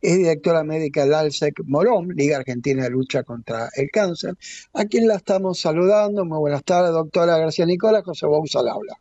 es 0.00 0.16
directora 0.16 0.64
médica 0.64 1.04
del 1.04 1.14
ALSEC 1.14 1.62
Morón, 1.64 2.08
Liga 2.16 2.38
Argentina 2.38 2.84
de 2.84 2.90
Lucha 2.90 3.22
contra 3.22 3.68
el 3.74 3.90
Cáncer, 3.90 4.34
a 4.72 4.84
quien 4.86 5.08
la 5.08 5.16
estamos 5.16 5.60
saludando. 5.60 6.24
Muy 6.24 6.38
buenas 6.38 6.64
tardes, 6.64 6.92
doctora 6.92 7.38
García 7.38 7.66
Nicola, 7.66 8.02
José 8.02 8.26
Bousa 8.26 8.60
al 8.60 8.68
habla. 8.68 8.98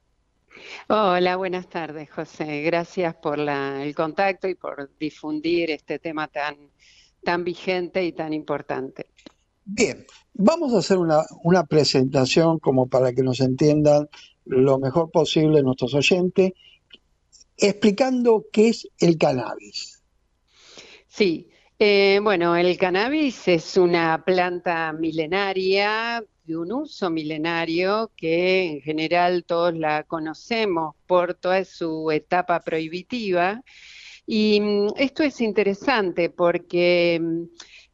Hola, 0.87 1.35
buenas 1.37 1.67
tardes, 1.67 2.09
José. 2.11 2.61
Gracias 2.61 3.15
por 3.15 3.39
el 3.39 3.95
contacto 3.95 4.47
y 4.47 4.55
por 4.55 4.89
difundir 4.99 5.71
este 5.71 5.99
tema 5.99 6.27
tan, 6.27 6.55
tan 7.23 7.43
vigente 7.43 8.03
y 8.03 8.11
tan 8.11 8.33
importante. 8.33 9.07
Bien, 9.65 10.05
vamos 10.33 10.75
a 10.75 10.77
hacer 10.77 10.99
una, 10.99 11.63
presentación 11.65 12.59
como 12.59 12.87
para 12.87 13.13
que 13.13 13.23
nos 13.23 13.41
entiendan 13.41 14.07
lo 14.45 14.77
mejor 14.77 15.09
posible 15.09 15.63
nuestros 15.63 15.95
oyentes, 15.95 16.53
explicando 17.57 18.45
qué 18.53 18.69
es 18.69 18.87
el 18.99 19.17
cannabis. 19.17 20.03
Sí, 21.07 21.49
eh, 21.79 22.19
bueno, 22.21 22.55
el 22.55 22.77
cannabis 22.77 23.47
es 23.47 23.75
una 23.75 24.23
planta 24.23 24.93
milenaria 24.93 26.23
de 26.43 26.57
un 26.57 26.71
uso 26.71 27.09
milenario 27.09 28.11
que 28.15 28.73
en 28.73 28.81
general 28.81 29.45
todos 29.45 29.75
la 29.75 30.03
conocemos 30.03 30.95
por 31.07 31.33
toda 31.33 31.65
su 31.65 32.11
etapa 32.11 32.59
prohibitiva. 32.59 33.63
Y 34.27 34.59
mm, 34.61 34.87
esto 34.97 35.23
es 35.23 35.41
interesante 35.41 36.29
porque 36.29 37.19
mm, 37.19 37.43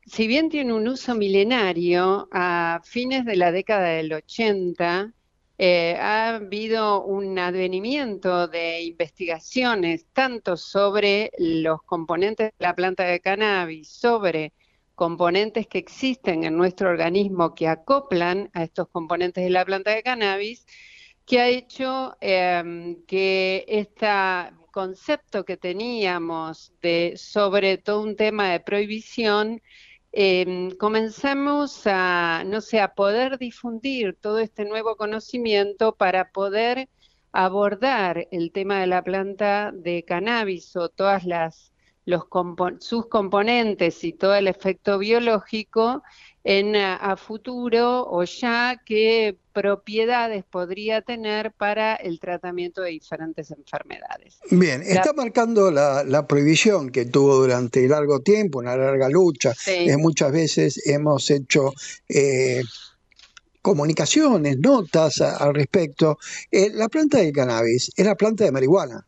si 0.06 0.28
bien 0.28 0.50
tiene 0.50 0.74
un 0.74 0.88
uso 0.88 1.16
milenario, 1.16 2.28
a 2.32 2.82
fines 2.84 3.26
de 3.26 3.36
la 3.36 3.52
década 3.52 3.90
del 3.90 4.14
80 4.14 5.14
eh, 5.58 5.96
ha 6.00 6.36
habido 6.36 7.04
un 7.06 7.38
advenimiento 7.38 8.48
de 8.48 8.82
investigaciones 8.82 10.08
tanto 10.12 10.58
sobre 10.58 11.32
los 11.38 11.84
componentes 11.84 12.48
de 12.58 12.66
la 12.66 12.74
planta 12.76 13.04
de 13.04 13.20
cannabis, 13.20 13.90
sobre 13.90 14.54
componentes 14.96 15.68
que 15.68 15.78
existen 15.78 16.44
en 16.46 16.58
nuestro 16.58 16.90
organismo 16.90 17.54
que 17.54 17.68
acoplan 17.68 18.50
a 18.54 18.64
estos 18.64 18.88
componentes 18.90 19.44
de 19.44 19.52
la 19.52 19.64
planta 19.66 19.92
de 19.92 20.04
cannabis, 20.04 20.66
que 21.26 21.40
ha 21.40 21.48
hecho 21.48 22.18
em, 22.22 23.04
que 23.06 23.64
este 23.68 24.08
concepto 24.72 25.46
que 25.46 25.58
teníamos 25.58 26.74
de 26.82 27.14
sobre 27.18 27.78
todo 27.78 28.02
un 28.02 28.16
tema 28.16 28.50
de 28.52 28.60
prohibición 28.62 29.62
eh, 30.14 30.70
comenzamos 30.80 31.82
a, 31.86 32.44
no 32.46 32.62
sé, 32.62 32.82
a 32.82 32.94
poder 32.94 33.38
difundir 33.38 34.16
todo 34.20 34.40
este 34.40 34.66
nuevo 34.66 34.96
conocimiento 34.98 35.96
para 35.96 36.32
poder 36.32 36.90
abordar 37.32 38.28
el 38.32 38.52
tema 38.52 38.82
de 38.82 38.88
la 38.88 39.04
planta 39.04 39.72
de 39.74 40.04
cannabis 40.04 40.76
o 40.76 40.90
todas 40.90 41.26
las 41.26 41.72
los 42.06 42.24
sus 42.80 43.08
componentes 43.08 44.04
y 44.04 44.14
todo 44.14 44.36
el 44.36 44.48
efecto 44.48 44.98
biológico 44.98 46.04
en 46.44 46.76
a, 46.76 47.16
futuro 47.18 48.08
o 48.10 48.24
ya 48.24 48.82
qué 48.86 49.38
propiedades 49.54 50.44
podría 50.44 51.02
tener 51.02 51.52
para 51.52 51.96
el 51.96 52.20
tratamiento 52.20 52.82
de 52.82 52.92
diferentes 52.92 53.52
enfermedades. 53.52 54.38
Bien, 54.50 54.82
está 54.82 55.14
marcando 55.14 55.70
la, 55.70 56.26
prohibición 56.28 56.90
que 56.90 57.06
tuvo 57.06 57.36
durante 57.36 57.88
largo 57.88 58.22
tiempo, 58.22 58.60
una 58.60 58.76
larga 58.76 59.10
lucha. 59.10 59.54
Eh, 59.68 59.98
muchas 59.98 60.32
veces 60.32 60.88
hemos 60.88 61.30
hecho 61.30 61.74
eh, 62.08 62.64
comunicaciones, 63.62 64.58
notas 64.58 65.22
al 65.22 65.54
respecto. 65.54 66.18
Eh, 66.50 66.70
la 66.74 66.90
planta 66.90 67.20
de 67.20 67.32
cannabis 67.32 67.92
es 67.96 68.06
la 68.06 68.16
planta 68.16 68.46
de 68.46 68.52
marihuana. 68.52 69.06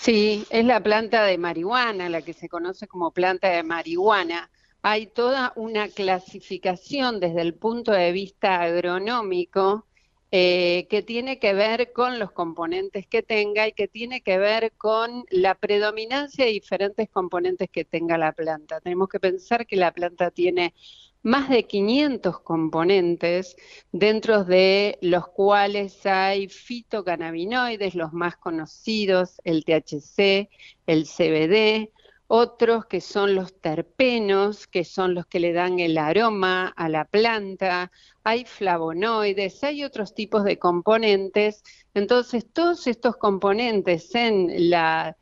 Sí, 0.00 0.46
es 0.50 0.64
la 0.64 0.80
planta 0.80 1.24
de 1.24 1.36
marihuana, 1.36 2.08
la 2.08 2.22
que 2.22 2.32
se 2.32 2.48
conoce 2.48 2.86
como 2.86 3.10
planta 3.10 3.48
de 3.48 3.64
marihuana 3.64 4.50
hay 4.82 5.06
toda 5.06 5.52
una 5.56 5.88
clasificación 5.88 7.20
desde 7.20 7.42
el 7.42 7.54
punto 7.54 7.92
de 7.92 8.12
vista 8.12 8.60
agronómico 8.62 9.86
eh, 10.32 10.86
que 10.90 11.02
tiene 11.02 11.38
que 11.38 11.54
ver 11.54 11.92
con 11.92 12.18
los 12.18 12.32
componentes 12.32 13.06
que 13.06 13.22
tenga 13.22 13.68
y 13.68 13.72
que 13.72 13.88
tiene 13.88 14.22
que 14.22 14.38
ver 14.38 14.72
con 14.76 15.24
la 15.30 15.54
predominancia 15.54 16.44
de 16.44 16.50
diferentes 16.50 17.08
componentes 17.08 17.68
que 17.70 17.84
tenga 17.84 18.18
la 18.18 18.32
planta. 18.32 18.80
Tenemos 18.80 19.08
que 19.08 19.20
pensar 19.20 19.66
que 19.66 19.76
la 19.76 19.92
planta 19.92 20.30
tiene 20.30 20.74
más 21.22 21.48
de 21.48 21.64
500 21.64 22.40
componentes, 22.40 23.56
dentro 23.92 24.44
de 24.44 24.98
los 25.00 25.26
cuales 25.28 26.06
hay 26.06 26.48
fitocannabinoides, 26.48 27.94
los 27.94 28.12
más 28.12 28.36
conocidos, 28.36 29.40
el 29.42 29.64
THC, 29.64 30.48
el 30.86 31.06
CBD, 31.06 31.90
otros 32.28 32.86
que 32.86 33.00
son 33.00 33.34
los 33.34 33.54
terpenos, 33.60 34.66
que 34.66 34.84
son 34.84 35.14
los 35.14 35.26
que 35.26 35.40
le 35.40 35.52
dan 35.52 35.78
el 35.78 35.96
aroma 35.98 36.72
a 36.76 36.88
la 36.88 37.04
planta, 37.04 37.92
hay 38.24 38.44
flavonoides, 38.44 39.62
hay 39.62 39.84
otros 39.84 40.14
tipos 40.14 40.44
de 40.44 40.58
componentes. 40.58 41.62
Entonces, 41.94 42.46
todos 42.52 42.86
estos 42.86 43.16
componentes 43.16 44.14
en 44.14 44.70
la, 44.70 45.16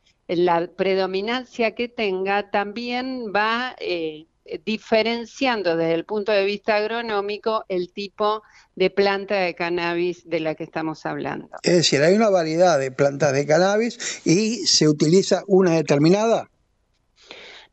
predominancia 0.76 1.74
que 1.74 1.88
tenga 1.88 2.50
también 2.50 3.30
va 3.34 3.76
eh, 3.78 4.26
diferenciando 4.64 5.76
desde 5.76 5.94
el 5.94 6.04
punto 6.04 6.32
de 6.32 6.44
vista 6.44 6.76
agronómico 6.76 7.64
el 7.68 7.92
tipo 7.92 8.42
de 8.74 8.88
planta 8.88 9.36
de 9.36 9.54
cannabis 9.54 10.28
de 10.28 10.40
la 10.40 10.54
que 10.54 10.64
estamos 10.64 11.04
hablando. 11.04 11.48
Es 11.62 11.74
decir, 11.74 12.02
hay 12.02 12.14
una 12.14 12.30
variedad 12.30 12.78
de 12.78 12.90
plantas 12.90 13.34
de 13.34 13.46
cannabis 13.46 14.22
y 14.24 14.66
se 14.66 14.88
utiliza 14.88 15.42
una 15.46 15.72
determinada. 15.72 16.48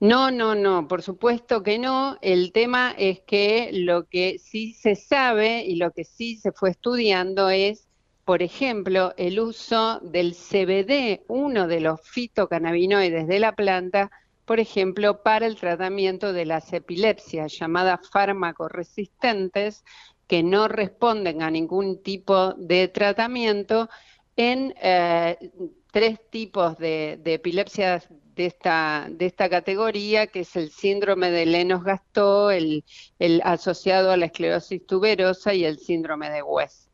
No, 0.01 0.31
no, 0.31 0.56
no, 0.56 0.88
por 0.88 1.03
supuesto 1.03 1.62
que 1.62 1.77
no. 1.77 2.18
El 2.21 2.51
tema 2.53 2.92
es 2.98 3.21
que 3.21 3.69
lo 3.71 4.06
que 4.07 4.39
sí 4.39 4.74
se 4.74 4.95
sabe 4.95 5.63
y 5.63 5.75
lo 5.75 5.92
que 5.92 6.06
sí 6.06 6.38
se 6.38 6.51
fue 6.51 6.71
estudiando 6.71 7.50
es, 7.51 7.88
por 8.25 8.42
ejemplo, 8.42 9.13
el 9.18 9.39
uso 9.39 10.00
del 10.01 10.33
CBD, 10.33 11.24
uno 11.27 11.68
de 11.68 11.81
los 11.81 12.01
fitocannabinoides 12.01 13.27
de 13.27 13.39
la 13.39 13.56
planta, 13.56 14.09
por 14.45 14.59
ejemplo, 14.59 15.21
para 15.21 15.45
el 15.45 15.56
tratamiento 15.56 16.33
de 16.33 16.45
las 16.45 16.74
epilepsias 16.74 17.59
llamadas 17.59 18.00
fármaco-resistentes, 18.09 19.83
que 20.27 20.42
no 20.42 20.68
responden 20.68 21.44
a 21.44 21.51
ningún 21.51 22.01
tipo 22.01 22.53
de 22.56 22.88
tratamiento 22.88 23.88
en 24.36 24.74
eh, 24.81 25.38
tres 25.91 26.19
tipos 26.29 26.77
de, 26.77 27.19
epilepsias 27.25 28.07
de 28.35 28.45
esta, 28.47 29.07
de 29.09 29.25
esta 29.25 29.49
categoría, 29.49 30.27
que 30.27 30.41
es 30.41 30.55
el 30.55 30.71
síndrome 30.71 31.31
de 31.31 31.45
Lennox-Gastaut, 31.45 32.53
el, 32.53 32.85
el 33.19 33.41
asociado 33.43 34.11
a 34.11 34.17
la 34.17 34.27
esclerosis 34.27 34.85
tuberosa 34.85 35.53
y 35.53 35.65
el 35.65 35.79
síndrome 35.79 36.29
de 36.29 36.41
West. 36.41 36.89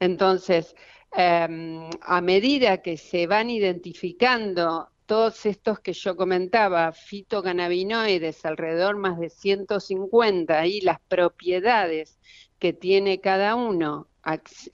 Entonces, 0.00 0.74
em, 1.12 1.88
a 2.00 2.20
medida 2.20 2.82
que 2.82 2.96
se 2.96 3.26
van 3.26 3.50
identificando 3.50 4.88
todos 5.04 5.44
estos 5.44 5.80
que 5.80 5.92
yo 5.92 6.16
comentaba, 6.16 6.92
fitocannabinoides, 6.92 8.44
alrededor 8.44 8.96
más 8.96 9.18
de 9.18 9.28
150, 9.28 10.66
y 10.66 10.80
las 10.80 11.00
propiedades 11.08 12.18
que 12.58 12.72
tiene 12.72 13.20
cada 13.20 13.56
uno 13.56 14.08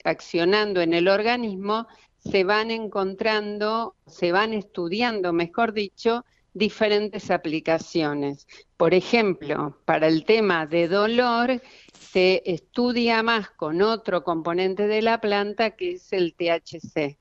accionando 0.03 0.81
en 0.81 0.93
el 0.93 1.07
organismo, 1.07 1.87
se 2.29 2.43
van 2.43 2.71
encontrando, 2.71 3.95
se 4.05 4.31
van 4.31 4.53
estudiando, 4.53 5.33
mejor 5.33 5.73
dicho, 5.73 6.25
diferentes 6.53 7.31
aplicaciones. 7.31 8.47
Por 8.75 8.93
ejemplo, 8.93 9.77
para 9.85 10.07
el 10.07 10.25
tema 10.25 10.65
de 10.65 10.87
dolor, 10.87 11.61
se 11.93 12.41
estudia 12.45 13.23
más 13.23 13.49
con 13.51 13.81
otro 13.81 14.23
componente 14.23 14.87
de 14.87 15.01
la 15.01 15.21
planta 15.21 15.71
que 15.71 15.93
es 15.93 16.11
el 16.13 16.33
THC. 16.33 17.17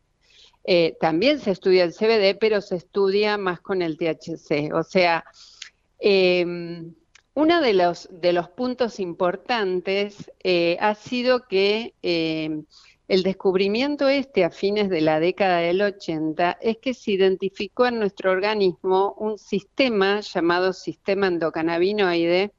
Eh, 0.64 0.96
también 1.00 1.38
se 1.38 1.52
estudia 1.52 1.84
el 1.84 1.92
CBD, 1.92 2.36
pero 2.38 2.60
se 2.60 2.76
estudia 2.76 3.38
más 3.38 3.60
con 3.60 3.82
el 3.82 3.96
THC. 3.96 4.72
O 4.72 4.82
sea, 4.82 5.24
em, 5.98 6.94
uno 7.34 7.60
de 7.60 7.74
los, 7.74 8.08
puntos 8.56 8.98
importantes 8.98 10.32
eh, 10.42 10.76
ha 10.80 10.94
sido 10.94 11.46
que 11.46 11.94
em, 12.02 12.64
el 13.08 13.22
descubrimiento 13.22 14.08
este 14.08 14.44
a 14.44 14.50
fines 14.50 14.88
de 14.88 15.00
la 15.00 15.20
década 15.20 15.58
del 15.58 15.80
80 15.80 16.58
es 16.60 16.78
que 16.78 16.92
se 16.92 17.12
identificó 17.12 17.86
en 17.86 17.98
nuestro 18.00 18.32
organismo 18.32 19.14
un 19.18 19.38
sistema 19.38 20.20
llamado 20.20 20.72
sistema 20.72 21.28
endocannabinoide 21.28 22.52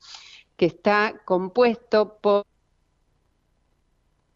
que 0.56 0.66
está 0.66 1.22
compuesto 1.26 2.18
por 2.22 2.46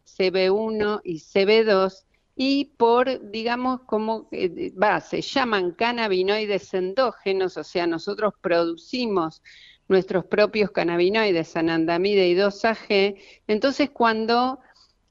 CB1 0.06 1.00
y 1.04 1.18
CB2 1.18 2.04
y 2.34 2.66
por, 2.76 3.30
digamos, 3.30 3.80
como 3.86 4.28
eh, 4.32 4.72
va, 4.72 5.00
se 5.00 5.20
llaman 5.20 5.72
cannabinoides 5.72 6.72
endógenos, 6.74 7.56
o 7.56 7.64
sea, 7.64 7.86
nosotros 7.86 8.34
producimos 8.40 9.42
nuestros 9.88 10.24
propios 10.24 10.70
cannabinoides, 10.70 11.56
anandamide 11.56 12.28
y 12.28 12.34
2AG, 12.34 13.18
entonces 13.46 13.90
cuando 13.90 14.60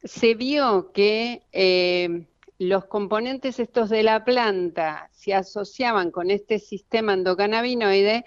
se 0.04 0.34
vio 0.36 0.92
que 0.92 1.44
eh, 1.52 2.26
los 2.58 2.86
componentes 2.86 3.60
estos 3.60 3.90
de 3.90 4.04
la 4.04 4.24
planta 4.24 5.10
se 5.12 5.34
asociaban 5.34 6.12
con 6.12 6.32
este 6.32 6.60
sistema 6.60 7.14
endocannabinoide, 7.14 8.26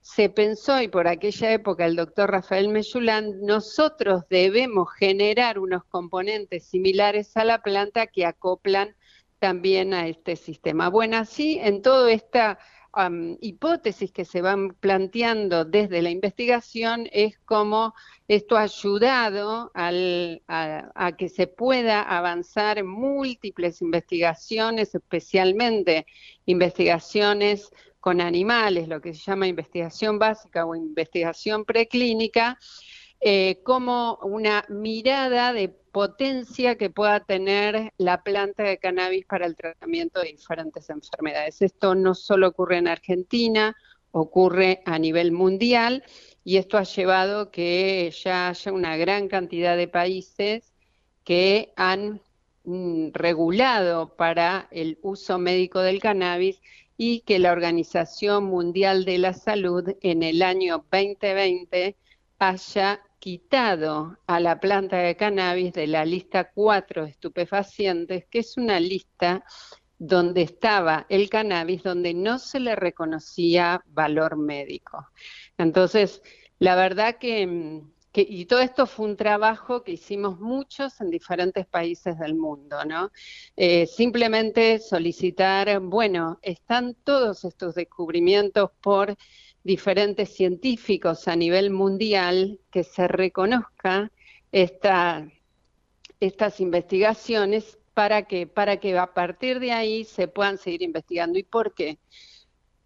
se 0.00 0.28
pensó, 0.28 0.82
y 0.82 0.88
por 0.88 1.08
aquella 1.08 1.52
época 1.52 1.86
el 1.86 1.96
doctor 1.96 2.30
Rafael 2.30 2.68
Meyulán, 2.68 3.40
nosotros 3.40 4.22
debemos 4.28 4.92
generar 4.92 5.58
unos 5.58 5.84
componentes 5.84 6.66
similares 6.66 7.36
a 7.36 7.44
la 7.44 7.62
planta 7.62 8.06
que 8.06 8.26
acoplan 8.26 8.94
también 9.38 9.94
a 9.94 10.06
este 10.06 10.36
sistema. 10.36 10.88
Bueno, 10.88 11.16
así 11.16 11.58
en 11.60 11.82
toda 11.82 12.12
esta 12.12 12.58
hipótesis 13.40 14.12
que 14.12 14.24
se 14.24 14.40
van 14.40 14.70
planteando 14.74 15.64
desde 15.64 16.02
la 16.02 16.10
investigación 16.10 17.08
es 17.12 17.38
cómo 17.44 17.94
esto 18.28 18.56
ha 18.56 18.62
ayudado 18.62 19.70
a, 19.74 21.12
que 21.18 21.28
se 21.28 21.46
pueda 21.46 22.02
avanzar 22.02 22.84
múltiples 22.84 23.82
investigaciones, 23.82 24.94
especialmente 24.94 26.06
investigaciones 26.46 27.70
con 28.00 28.20
animales, 28.20 28.88
lo 28.88 29.00
que 29.00 29.14
se 29.14 29.20
llama 29.20 29.46
investigación 29.46 30.18
básica 30.18 30.66
o 30.66 30.74
investigación 30.74 31.64
preclínica, 31.64 32.58
eh, 33.26 33.62
como 33.64 34.18
una 34.22 34.66
mirada 34.68 35.54
de 35.54 35.70
potencia 35.70 36.76
que 36.76 36.90
pueda 36.90 37.20
tener 37.20 37.90
la 37.96 38.22
planta 38.22 38.64
de 38.64 38.76
cannabis 38.76 39.24
para 39.24 39.46
el 39.46 39.56
tratamiento 39.56 40.20
de 40.20 40.32
diferentes 40.32 40.90
enfermedades. 40.90 41.62
Esto 41.62 41.94
no 41.94 42.14
solo 42.14 42.48
ocurre 42.48 42.76
en 42.76 42.86
Argentina, 42.86 43.74
ocurre 44.10 44.82
a 44.84 44.98
nivel 44.98 45.32
mundial 45.32 46.04
y 46.44 46.58
esto 46.58 46.76
ha 46.76 46.82
llevado 46.82 47.50
que 47.50 48.12
ya 48.22 48.48
haya 48.48 48.72
una 48.74 48.98
gran 48.98 49.28
cantidad 49.28 49.74
de 49.74 49.88
países 49.88 50.74
que 51.24 51.72
han 51.76 52.20
mm, 52.64 53.12
regulado 53.14 54.16
para 54.16 54.68
el 54.70 54.98
uso 55.00 55.38
médico 55.38 55.80
del 55.80 55.98
cannabis 55.98 56.60
y 56.98 57.20
que 57.20 57.38
la 57.38 57.52
Organización 57.52 58.44
Mundial 58.44 59.06
de 59.06 59.16
la 59.16 59.32
Salud 59.32 59.96
en 60.02 60.22
el 60.22 60.42
año 60.42 60.84
2020 60.92 61.96
haya 62.38 63.00
quitado 63.24 64.18
a 64.26 64.38
la 64.38 64.60
planta 64.60 64.98
de 64.98 65.16
cannabis 65.16 65.72
de 65.72 65.86
la 65.86 66.04
lista 66.04 66.50
4 66.52 67.04
de 67.04 67.10
estupefacientes, 67.12 68.26
que 68.26 68.40
es 68.40 68.58
una 68.58 68.78
lista 68.78 69.42
donde 69.98 70.42
estaba 70.42 71.06
el 71.08 71.30
cannabis, 71.30 71.82
donde 71.82 72.12
no 72.12 72.38
se 72.38 72.60
le 72.60 72.76
reconocía 72.76 73.82
valor 73.86 74.36
médico. 74.36 75.08
Entonces, 75.56 76.20
la 76.58 76.76
verdad 76.76 77.16
que, 77.16 77.80
y 78.12 78.44
todo 78.44 78.60
esto 78.60 78.86
fue 78.86 79.06
un 79.06 79.16
trabajo 79.16 79.82
que 79.82 79.92
hicimos 79.92 80.38
muchos 80.38 81.00
en 81.00 81.08
diferentes 81.08 81.66
países 81.66 82.18
del 82.18 82.34
mundo, 82.34 82.84
¿no? 82.84 83.10
Eh, 83.56 83.86
simplemente 83.86 84.80
solicitar, 84.80 85.80
bueno, 85.80 86.38
están 86.42 86.94
todos 87.04 87.42
estos 87.46 87.74
descubrimientos 87.74 88.70
por 88.82 89.16
diferentes 89.64 90.28
científicos 90.28 91.26
a 91.26 91.34
nivel 91.34 91.70
mundial 91.70 92.60
que 92.70 92.84
se 92.84 93.08
reconozca 93.08 94.12
esta, 94.52 95.26
estas 96.20 96.60
investigaciones 96.60 97.78
para 97.94 98.24
que, 98.26 98.46
para 98.46 98.76
que 98.78 98.96
a 98.98 99.12
partir 99.14 99.58
de 99.58 99.72
ahí 99.72 100.04
se 100.04 100.28
puedan 100.28 100.58
seguir 100.58 100.82
investigando. 100.82 101.38
¿Y 101.38 101.42
por 101.44 101.74
qué? 101.74 101.98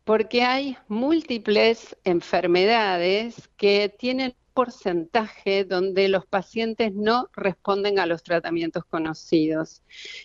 Porque 0.04 0.42
hay 0.42 0.78
múltiples 0.87 1.97
enfermedades 2.04 3.50
que 3.56 3.94
tienen 3.99 4.35
porcentaje 4.54 5.64
donde 5.64 6.08
los 6.08 6.26
pacientes 6.26 6.92
no 6.92 7.28
responden 7.32 8.00
a 8.00 8.06
los 8.06 8.25
tratamientos 8.25 8.85
conocidos 8.85 9.82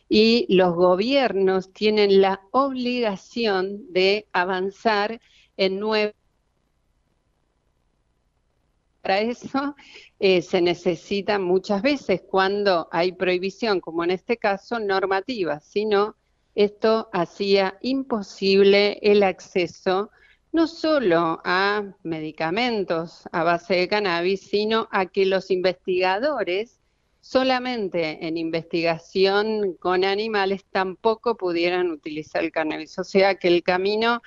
y 0.10 0.48
los 0.50 0.74
gobiernos 0.74 1.72
tienen 1.72 2.20
la 2.20 2.42
obligación 2.52 3.94
de 3.94 4.28
avanzar 4.34 5.22
en 5.56 5.80
nuevos 5.80 6.16
para 9.04 9.20
eso 9.20 9.76
eh, 10.18 10.42
se 10.42 10.62
necesita 10.62 11.38
muchas 11.38 11.82
veces 11.82 12.22
cuando 12.22 12.88
hay 12.90 13.12
prohibición, 13.12 13.82
como 13.82 14.06
en 14.06 14.12
este 14.12 14.38
caso, 14.38 14.80
normativa, 14.80 15.60
sino 15.60 16.16
esto 16.56 17.10
hacía 17.12 17.78
imposible 17.82 19.00
el 19.02 19.24
acceso 19.24 20.10
no 20.54 20.68
solo 20.68 21.42
a 21.44 21.84
medicamentos 22.04 23.24
a 23.34 23.44
base 23.44 23.74
de 23.74 23.88
cannabis, 23.90 24.42
sino 24.42 24.88
a 24.92 25.08
que 25.08 25.26
los 25.26 25.52
investigadores 25.52 26.80
solamente 27.20 28.26
en 28.26 28.38
investigación 28.38 29.74
con 29.74 30.06
animales 30.06 30.64
tampoco 30.72 31.36
pudieran 31.36 31.92
utilizar 31.92 32.44
el 32.44 32.52
cannabis. 32.52 32.98
O 33.00 33.04
sea 33.04 33.36
que 33.36 33.50
el 33.50 33.64
camino 33.64 34.22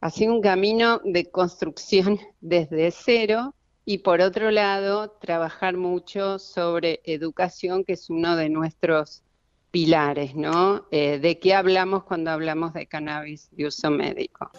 ha 0.00 0.10
sido 0.10 0.32
un 0.32 0.40
camino 0.40 1.02
de 1.04 1.30
construcción 1.30 2.18
desde 2.40 2.90
cero 2.90 3.54
y 3.90 3.96
por 3.96 4.20
otro 4.20 4.50
lado 4.50 5.12
trabajar 5.18 5.78
mucho 5.78 6.38
sobre 6.38 7.00
educación, 7.04 7.84
que 7.84 7.94
es 7.94 8.10
uno 8.10 8.36
de 8.36 8.50
nuestros 8.50 9.22
pilares, 9.70 10.34
¿no? 10.34 10.84
Eh, 10.90 11.18
¿De 11.18 11.38
qué 11.38 11.54
hablamos 11.54 12.04
cuando 12.04 12.30
hablamos 12.30 12.74
de 12.74 12.86
cannabis 12.86 13.48
de 13.52 13.66
uso 13.66 13.88
médico? 13.90 14.50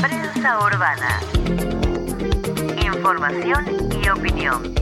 Prensa 0.00 0.58
urbana. 0.58 1.20
Información 2.82 3.76
y 4.02 4.08
opinión. 4.08 4.74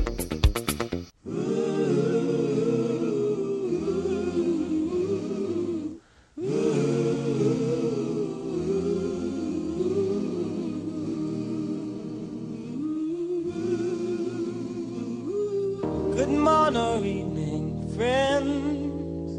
Morning, 16.67 17.05
evening, 17.05 17.95
friends. 17.95 19.31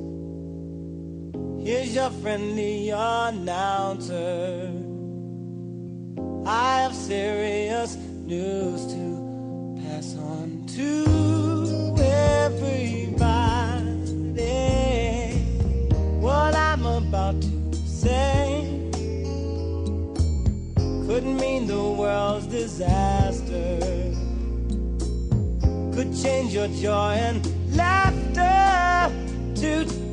Here's 1.62 1.94
your 1.94 2.10
friendly 2.10 2.90
announcer. 2.92 4.72
I 6.46 6.84
have 6.84 6.96
serious 6.96 7.98
news 7.98 8.86
to 8.94 9.78
pass 9.84 10.16
on 10.16 10.68
to 10.68 11.96
everybody. 12.00 13.18
What 16.22 16.56
I'm 16.56 16.86
about 16.86 17.42
to 17.42 17.76
say 17.76 18.90
couldn't 21.06 21.36
mean 21.42 21.68
the 21.68 21.92
world's 21.92 22.48
disaster 22.48 24.07
could 25.98 26.16
change 26.16 26.54
your 26.54 26.68
joy 26.68 27.14
and 27.14 27.42
laughter 27.76 29.12
to 29.56 30.07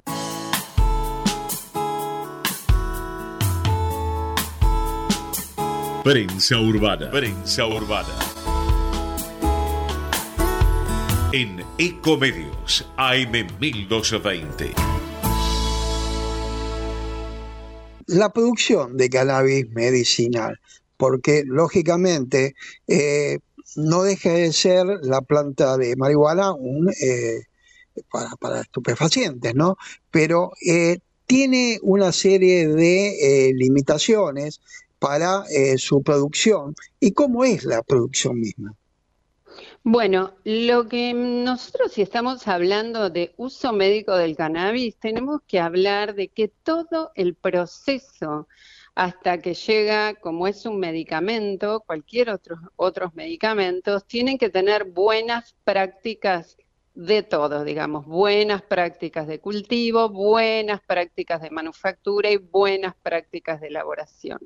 Prensa 6.04 6.60
Urbana. 6.60 7.10
Prensa 7.10 7.66
Urbana. 7.66 8.14
En 11.32 11.64
Ecomedios 11.76 12.88
AM 12.96 13.32
1220. 13.58 14.72
La 18.06 18.32
producción 18.32 18.96
de 18.96 19.10
cannabis 19.10 19.68
medicinal, 19.70 20.60
porque 20.96 21.42
lógicamente 21.44 22.54
eh, 22.86 23.40
no 23.76 24.02
deja 24.02 24.30
de 24.32 24.52
ser 24.52 24.86
la 25.02 25.20
planta 25.20 25.76
de 25.76 25.96
marihuana 25.96 26.52
un, 26.52 26.90
eh, 26.90 27.42
para, 28.10 28.30
para 28.36 28.60
estupefacientes, 28.60 29.54
¿no? 29.54 29.76
Pero 30.10 30.52
eh, 30.66 30.98
tiene 31.26 31.78
una 31.82 32.10
serie 32.12 32.66
de 32.68 33.48
eh, 33.48 33.54
limitaciones 33.54 34.60
para 34.98 35.44
eh, 35.50 35.78
su 35.78 36.02
producción. 36.02 36.74
¿Y 37.00 37.12
cómo 37.12 37.44
es 37.44 37.64
la 37.64 37.82
producción 37.82 38.40
misma? 38.40 38.74
Bueno, 39.84 40.32
lo 40.44 40.88
que 40.88 41.14
nosotros 41.14 41.92
si 41.92 42.02
estamos 42.02 42.48
hablando 42.48 43.10
de 43.10 43.32
uso 43.36 43.72
médico 43.72 44.16
del 44.16 44.36
cannabis, 44.36 44.96
tenemos 44.96 45.40
que 45.46 45.60
hablar 45.60 46.14
de 46.14 46.28
que 46.28 46.48
todo 46.48 47.10
el 47.14 47.34
proceso 47.34 48.48
hasta 48.98 49.38
que 49.38 49.54
llega, 49.54 50.14
como 50.14 50.48
es 50.48 50.66
un 50.66 50.80
medicamento, 50.80 51.84
cualquier 51.86 52.30
otro, 52.30 52.56
otros 52.74 53.14
medicamentos, 53.14 54.04
tienen 54.08 54.38
que 54.38 54.50
tener 54.50 54.86
buenas 54.86 55.54
prácticas 55.62 56.56
de 56.94 57.22
todo, 57.22 57.62
digamos, 57.62 58.06
buenas 58.06 58.62
prácticas 58.62 59.28
de 59.28 59.38
cultivo, 59.38 60.08
buenas 60.08 60.80
prácticas 60.80 61.40
de 61.42 61.50
manufactura 61.50 62.28
y 62.28 62.38
buenas 62.38 62.96
prácticas 63.00 63.60
de 63.60 63.68
elaboración. 63.68 64.40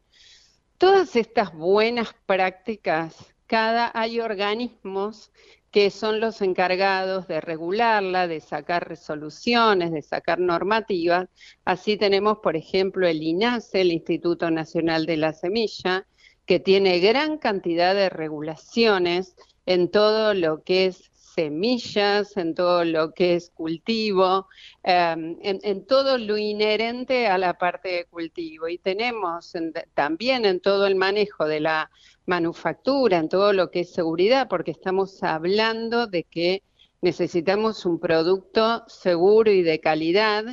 Todas 0.77 1.17
estas 1.17 1.55
buenas 1.55 2.15
prácticas, 2.27 3.35
cada 3.47 3.91
hay 3.95 4.21
organismos 4.21 5.33
que 5.73 5.91
son 5.91 6.21
los 6.21 6.43
encargados 6.43 7.27
de 7.27 7.41
regularla, 7.41 8.29
de 8.29 8.41
sacar 8.41 8.89
resoluciones, 8.89 9.91
de 9.91 10.03
sacar 10.03 10.39
normativas. 10.39 11.29
Así 11.65 11.97
tenemos, 11.97 12.39
por 12.43 12.57
ejemplo, 12.57 13.09
el 13.09 13.23
INASE, 13.23 13.81
el 13.81 13.91
Instituto 13.91 14.51
Nacional 14.51 15.07
de 15.07 15.17
la 15.17 15.33
Semilla, 15.33 16.07
que 16.45 16.61
tiene 16.61 17.01
gran 17.01 17.39
cantidad 17.39 17.95
de 17.95 18.11
regulaciones 18.11 19.35
en 19.65 19.91
todo 19.91 20.35
lo 20.35 20.63
que 20.63 20.87
es 20.87 21.12
semillas, 21.35 22.37
en 22.37 22.55
todo 22.55 22.85
lo 22.85 23.12
que 23.12 23.35
es 23.35 23.51
cultivo, 23.51 24.49
eh, 24.85 25.14
en, 25.42 25.87
todo 25.87 26.18
lo 26.18 26.37
inherente 26.37 27.27
a 27.27 27.38
la 27.38 27.55
parte 27.55 27.88
de 27.88 28.05
cultivo. 28.07 28.68
Y 28.68 28.79
tenemos 28.79 29.55
en, 29.55 29.73
también 29.95 30.45
en 30.45 30.61
todo 30.61 30.87
el 30.87 30.95
manejo 30.95 31.47
de 31.47 31.61
la 31.61 31.90
manufactura, 32.27 33.18
en 33.18 33.29
todo 33.29 33.53
lo 33.53 33.71
que 33.71 33.81
es 33.81 33.92
seguridad, 33.92 34.49
porque 34.49 34.71
estamos 34.71 35.23
hablando 35.23 36.07
de 36.07 36.25
que 36.25 36.62
necesitamos 37.01 37.85
un 37.87 37.99
producto 37.99 38.85
seguro 38.87 39.51
y 39.51 39.62
de 39.62 39.81
calidad. 39.81 40.45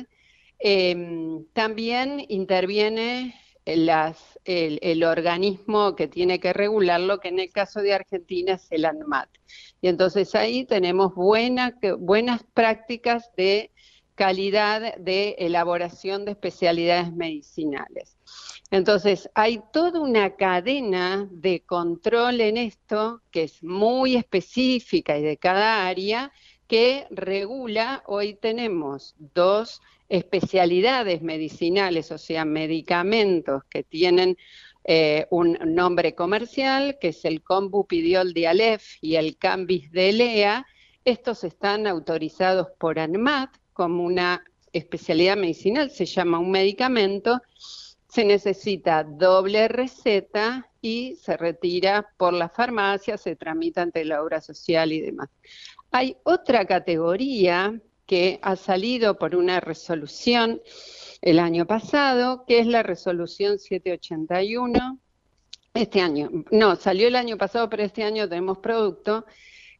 Eh, 0.58 1.44
también 1.52 2.24
interviene 2.28 3.34
las, 3.64 4.29
el, 4.44 5.04
organismo 5.04 5.96
que 5.96 6.08
tiene 6.08 6.40
que 6.40 6.52
regularlo, 6.52 7.20
que 7.20 7.28
en 7.28 7.40
el 7.40 7.50
caso 7.50 7.80
de 7.80 7.94
Argentina 7.94 8.54
es 8.54 8.66
el 8.70 8.84
ANMAT. 8.84 9.28
Y 9.80 9.88
entonces 9.88 10.34
ahí 10.34 10.64
tenemos 10.64 11.14
buena, 11.14 11.76
buenas 11.98 12.42
prácticas 12.54 13.30
de 13.36 13.70
calidad 14.14 14.96
de 14.96 15.36
elaboración 15.38 16.24
de 16.24 16.32
especialidades 16.32 17.12
medicinales. 17.12 18.16
Entonces, 18.70 19.28
hay 19.34 19.60
toda 19.72 20.00
una 20.00 20.36
cadena 20.36 21.26
de 21.30 21.60
control 21.60 22.40
en 22.40 22.56
esto 22.56 23.22
que 23.30 23.44
es 23.44 23.62
muy 23.64 24.16
específica 24.16 25.18
y 25.18 25.22
de 25.22 25.36
cada 25.38 25.88
área 25.88 26.32
que 26.68 27.08
regula, 27.10 28.04
hoy 28.06 28.34
tenemos 28.34 29.16
dos 29.34 29.80
especialidades 30.10 31.22
medicinales, 31.22 32.10
o 32.10 32.18
sea, 32.18 32.44
medicamentos 32.44 33.62
que 33.70 33.84
tienen 33.84 34.36
eh, 34.84 35.26
un 35.30 35.56
nombre 35.64 36.14
comercial, 36.14 36.98
que 37.00 37.08
es 37.08 37.24
el 37.24 37.42
Combupidiol 37.42 38.34
de 38.34 38.48
Aleph 38.48 38.96
y 39.00 39.14
el 39.14 39.38
Cambis 39.38 39.90
de 39.92 40.12
Lea. 40.12 40.66
Estos 41.04 41.44
están 41.44 41.86
autorizados 41.86 42.68
por 42.76 42.98
ANMAT 42.98 43.50
como 43.72 44.04
una 44.04 44.44
especialidad 44.72 45.36
medicinal, 45.36 45.90
se 45.90 46.06
llama 46.06 46.38
un 46.40 46.50
medicamento, 46.50 47.40
se 48.08 48.24
necesita 48.24 49.04
doble 49.04 49.68
receta 49.68 50.68
y 50.82 51.16
se 51.16 51.36
retira 51.36 52.08
por 52.16 52.32
la 52.32 52.48
farmacia, 52.48 53.16
se 53.16 53.36
tramita 53.36 53.82
ante 53.82 54.04
la 54.04 54.22
obra 54.22 54.40
social 54.40 54.92
y 54.92 55.00
demás. 55.00 55.28
Hay 55.92 56.16
otra 56.24 56.64
categoría 56.66 57.80
que 58.10 58.40
ha 58.42 58.56
salido 58.56 59.18
por 59.20 59.36
una 59.36 59.60
resolución 59.60 60.60
el 61.22 61.38
año 61.38 61.64
pasado, 61.64 62.44
que 62.44 62.58
es 62.58 62.66
la 62.66 62.82
resolución 62.82 63.60
781. 63.60 64.98
Este 65.74 66.00
año, 66.00 66.28
no, 66.50 66.74
salió 66.74 67.06
el 67.06 67.14
año 67.14 67.38
pasado, 67.38 67.70
pero 67.70 67.84
este 67.84 68.02
año 68.02 68.28
tenemos 68.28 68.58
producto, 68.58 69.26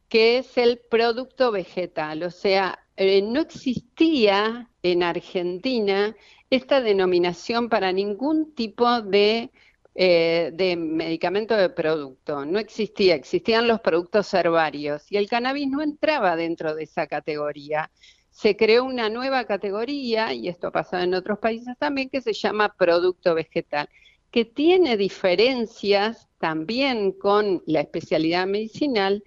que 0.08 0.38
es 0.38 0.56
el 0.58 0.78
producto 0.78 1.50
vegetal. 1.50 2.22
O 2.22 2.30
sea, 2.30 2.78
eh, 2.96 3.20
no 3.20 3.40
existía 3.40 4.70
en 4.84 5.02
Argentina 5.02 6.14
esta 6.50 6.80
denominación 6.80 7.68
para 7.68 7.90
ningún 7.90 8.54
tipo 8.54 9.02
de 9.02 9.50
eh, 9.96 10.52
de 10.54 10.76
medicamento 10.76 11.56
de 11.56 11.68
producto. 11.68 12.46
No 12.46 12.60
existía, 12.60 13.16
existían 13.16 13.66
los 13.66 13.80
productos 13.80 14.32
herbarios 14.32 15.10
y 15.10 15.16
el 15.16 15.28
cannabis 15.28 15.68
no 15.68 15.82
entraba 15.82 16.36
dentro 16.36 16.76
de 16.76 16.84
esa 16.84 17.08
categoría 17.08 17.90
se 18.30 18.56
creó 18.56 18.84
una 18.84 19.08
nueva 19.08 19.44
categoría, 19.44 20.32
y 20.32 20.48
esto 20.48 20.68
ha 20.68 20.72
pasado 20.72 21.02
en 21.02 21.14
otros 21.14 21.38
países 21.38 21.76
también, 21.78 22.08
que 22.08 22.20
se 22.20 22.32
llama 22.32 22.74
producto 22.76 23.34
vegetal, 23.34 23.88
que 24.30 24.44
tiene 24.44 24.96
diferencias 24.96 26.28
también 26.38 27.12
con 27.12 27.62
la 27.66 27.80
especialidad 27.80 28.46
medicinal. 28.46 29.24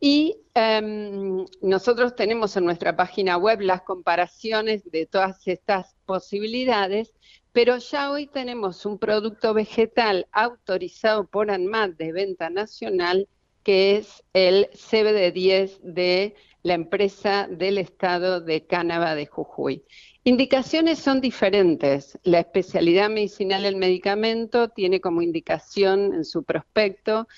Y 0.00 0.36
um, 0.54 1.44
nosotros 1.60 2.14
tenemos 2.14 2.56
en 2.56 2.64
nuestra 2.64 2.96
página 2.96 3.36
web 3.36 3.60
las 3.60 3.82
comparaciones 3.82 4.88
de 4.90 5.06
todas 5.06 5.46
estas 5.46 5.96
posibilidades, 6.06 7.12
pero 7.52 7.78
ya 7.78 8.12
hoy 8.12 8.28
tenemos 8.28 8.86
un 8.86 8.98
producto 8.98 9.52
vegetal 9.54 10.28
autorizado 10.30 11.26
por 11.26 11.50
ANMAT 11.50 11.96
de 11.96 12.12
venta 12.12 12.50
nacional, 12.50 13.28
que 13.64 13.96
es 13.96 14.22
el 14.32 14.70
CBD10 14.70 15.80
de 15.80 16.36
la 16.62 16.74
empresa 16.74 17.48
del 17.50 17.78
estado 17.78 18.40
de 18.40 18.66
Cánaba 18.66 19.14
de 19.14 19.26
Jujuy. 19.26 19.84
Indicaciones 20.24 20.98
son 20.98 21.20
diferentes. 21.20 22.18
La 22.22 22.40
especialidad 22.40 23.08
medicinal 23.08 23.62
del 23.62 23.76
medicamento 23.76 24.68
tiene 24.68 25.00
como 25.00 25.22
indicación 25.22 26.14
en 26.14 26.24
su 26.24 26.44
prospecto 26.44 27.28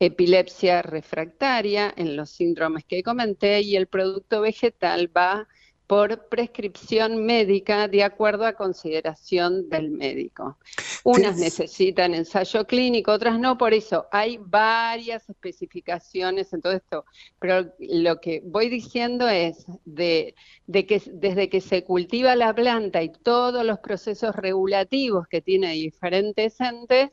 epilepsia 0.00 0.80
refractaria 0.80 1.92
en 1.94 2.16
los 2.16 2.30
síndromes 2.30 2.84
que 2.84 3.02
comenté 3.02 3.60
y 3.60 3.76
el 3.76 3.86
producto 3.86 4.40
vegetal 4.40 5.14
va 5.14 5.46
por 5.90 6.28
prescripción 6.28 7.26
médica 7.26 7.88
de 7.88 8.04
acuerdo 8.04 8.46
a 8.46 8.52
consideración 8.52 9.68
del 9.68 9.90
médico. 9.90 10.56
Unas 11.02 11.36
necesitan 11.36 12.14
ensayo 12.14 12.64
clínico, 12.64 13.10
otras 13.10 13.40
no, 13.40 13.58
por 13.58 13.74
eso 13.74 14.06
hay 14.12 14.38
varias 14.40 15.28
especificaciones 15.28 16.52
en 16.52 16.60
todo 16.60 16.74
esto, 16.74 17.04
pero 17.40 17.72
lo 17.80 18.20
que 18.20 18.40
voy 18.44 18.68
diciendo 18.68 19.28
es 19.28 19.66
de, 19.84 20.36
de 20.68 20.86
que 20.86 21.02
desde 21.12 21.48
que 21.48 21.60
se 21.60 21.82
cultiva 21.82 22.36
la 22.36 22.54
planta 22.54 23.02
y 23.02 23.08
todos 23.08 23.66
los 23.66 23.80
procesos 23.80 24.36
regulativos 24.36 25.26
que 25.26 25.42
tiene 25.42 25.72
diferentes 25.72 26.60
entes, 26.60 27.10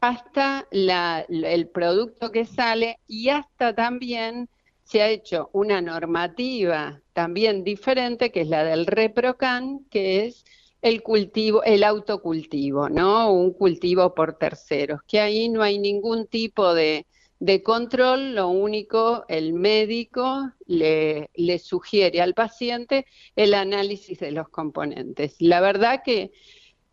hasta 0.00 0.66
la, 0.70 1.26
el 1.28 1.68
producto 1.68 2.32
que 2.32 2.46
sale 2.46 3.00
y 3.06 3.28
hasta 3.28 3.74
también 3.74 4.48
se 4.88 5.02
ha 5.02 5.10
hecho 5.10 5.50
una 5.52 5.82
normativa 5.82 7.02
también 7.12 7.62
diferente, 7.62 8.32
que 8.32 8.40
es 8.40 8.48
la 8.48 8.64
del 8.64 8.86
ReproCan, 8.86 9.84
que 9.90 10.24
es 10.24 10.46
el 10.80 11.02
cultivo, 11.02 11.62
el 11.62 11.84
autocultivo, 11.84 12.88
¿no? 12.88 13.30
Un 13.30 13.52
cultivo 13.52 14.14
por 14.14 14.38
terceros, 14.38 15.02
que 15.06 15.20
ahí 15.20 15.50
no 15.50 15.62
hay 15.62 15.78
ningún 15.78 16.26
tipo 16.26 16.72
de, 16.72 17.06
de 17.38 17.62
control, 17.62 18.34
lo 18.34 18.48
único, 18.48 19.26
el 19.28 19.52
médico 19.52 20.52
le, 20.66 21.28
le, 21.34 21.58
sugiere 21.58 22.22
al 22.22 22.32
paciente 22.32 23.04
el 23.36 23.52
análisis 23.52 24.18
de 24.18 24.30
los 24.30 24.48
componentes. 24.48 25.36
La 25.38 25.60
verdad 25.60 26.00
que 26.02 26.32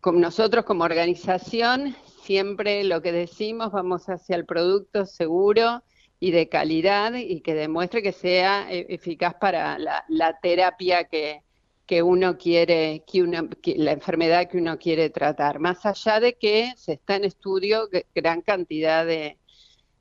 con 0.00 0.20
nosotros 0.20 0.66
como 0.66 0.84
organización 0.84 1.96
siempre 2.22 2.84
lo 2.84 3.00
que 3.00 3.12
decimos, 3.12 3.72
vamos 3.72 4.10
hacia 4.10 4.36
el 4.36 4.44
producto 4.44 5.06
seguro, 5.06 5.82
y 6.18 6.30
de 6.30 6.48
calidad 6.48 7.14
y 7.14 7.40
que 7.40 7.54
demuestre 7.54 8.02
que 8.02 8.12
sea 8.12 8.70
eh, 8.72 8.86
eficaz 8.88 9.34
para 9.34 9.78
la, 9.78 10.38
terapia 10.40 11.04
que, 11.04 11.42
que 11.86 12.02
uno 12.02 12.38
quiere, 12.38 13.04
que 13.06 13.22
uno, 13.22 13.48
la 13.64 13.92
enfermedad 13.92 14.48
que 14.48 14.58
uno 14.58 14.78
quiere 14.78 15.10
tratar, 15.10 15.58
más 15.58 15.84
allá 15.84 16.20
de 16.20 16.34
que 16.34 16.72
se 16.76 16.94
está 16.94 17.16
en 17.16 17.24
estudio 17.24 17.88
gran 18.14 18.40
cantidad 18.40 19.04
de, 19.04 19.36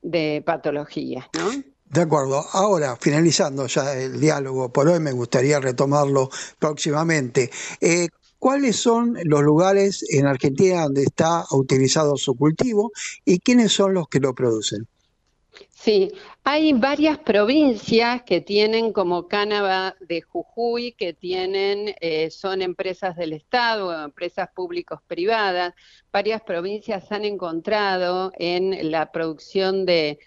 de 0.01 0.43
patologías, 0.45 1.25
¿no? 1.33 1.51
De 1.85 2.01
acuerdo. 2.01 2.43
Ahora, 2.51 2.97
finalizando 2.99 3.67
ya 3.67 3.93
el 3.93 4.19
diálogo 4.19 4.69
por 4.73 4.87
hoy, 4.87 4.99
me 4.99 5.11
gustaría 5.11 5.59
retomarlo 5.59 6.29
próximamente. 6.59 7.51
Eh, 7.79 8.07
¿Cuáles 8.39 8.75
son 8.75 9.17
los 9.23 9.43
lugares 9.43 10.03
en 10.09 10.27
Argentina 10.27 10.83
donde 10.83 11.03
está 11.03 11.45
utilizado 11.51 12.17
su 12.17 12.35
cultivo 12.35 12.91
y 13.23 13.39
quiénes 13.39 13.71
son 13.71 13.93
los 13.93 14.07
que 14.07 14.19
lo 14.19 14.33
producen? 14.33 14.87
Sí, 15.69 16.11
hay 16.43 16.73
varias 16.73 17.19
provincias 17.19 18.23
que 18.23 18.41
tienen 18.41 18.91
como 18.91 19.27
Cánaba 19.27 19.95
de 20.01 20.21
Jujuy, 20.21 20.93
que 20.93 21.13
tienen, 21.13 21.95
eh, 22.01 22.29
son 22.31 22.61
empresas 22.61 23.15
del 23.15 23.33
Estado, 23.33 23.93
empresas 24.05 24.49
públicos 24.55 24.99
privadas. 25.07 25.73
Varias 26.11 26.41
provincias 26.41 27.11
han 27.11 27.25
encontrado 27.25 28.31
en 28.37 28.91
la 28.91 29.11
producción 29.11 29.85
de, 29.85 30.19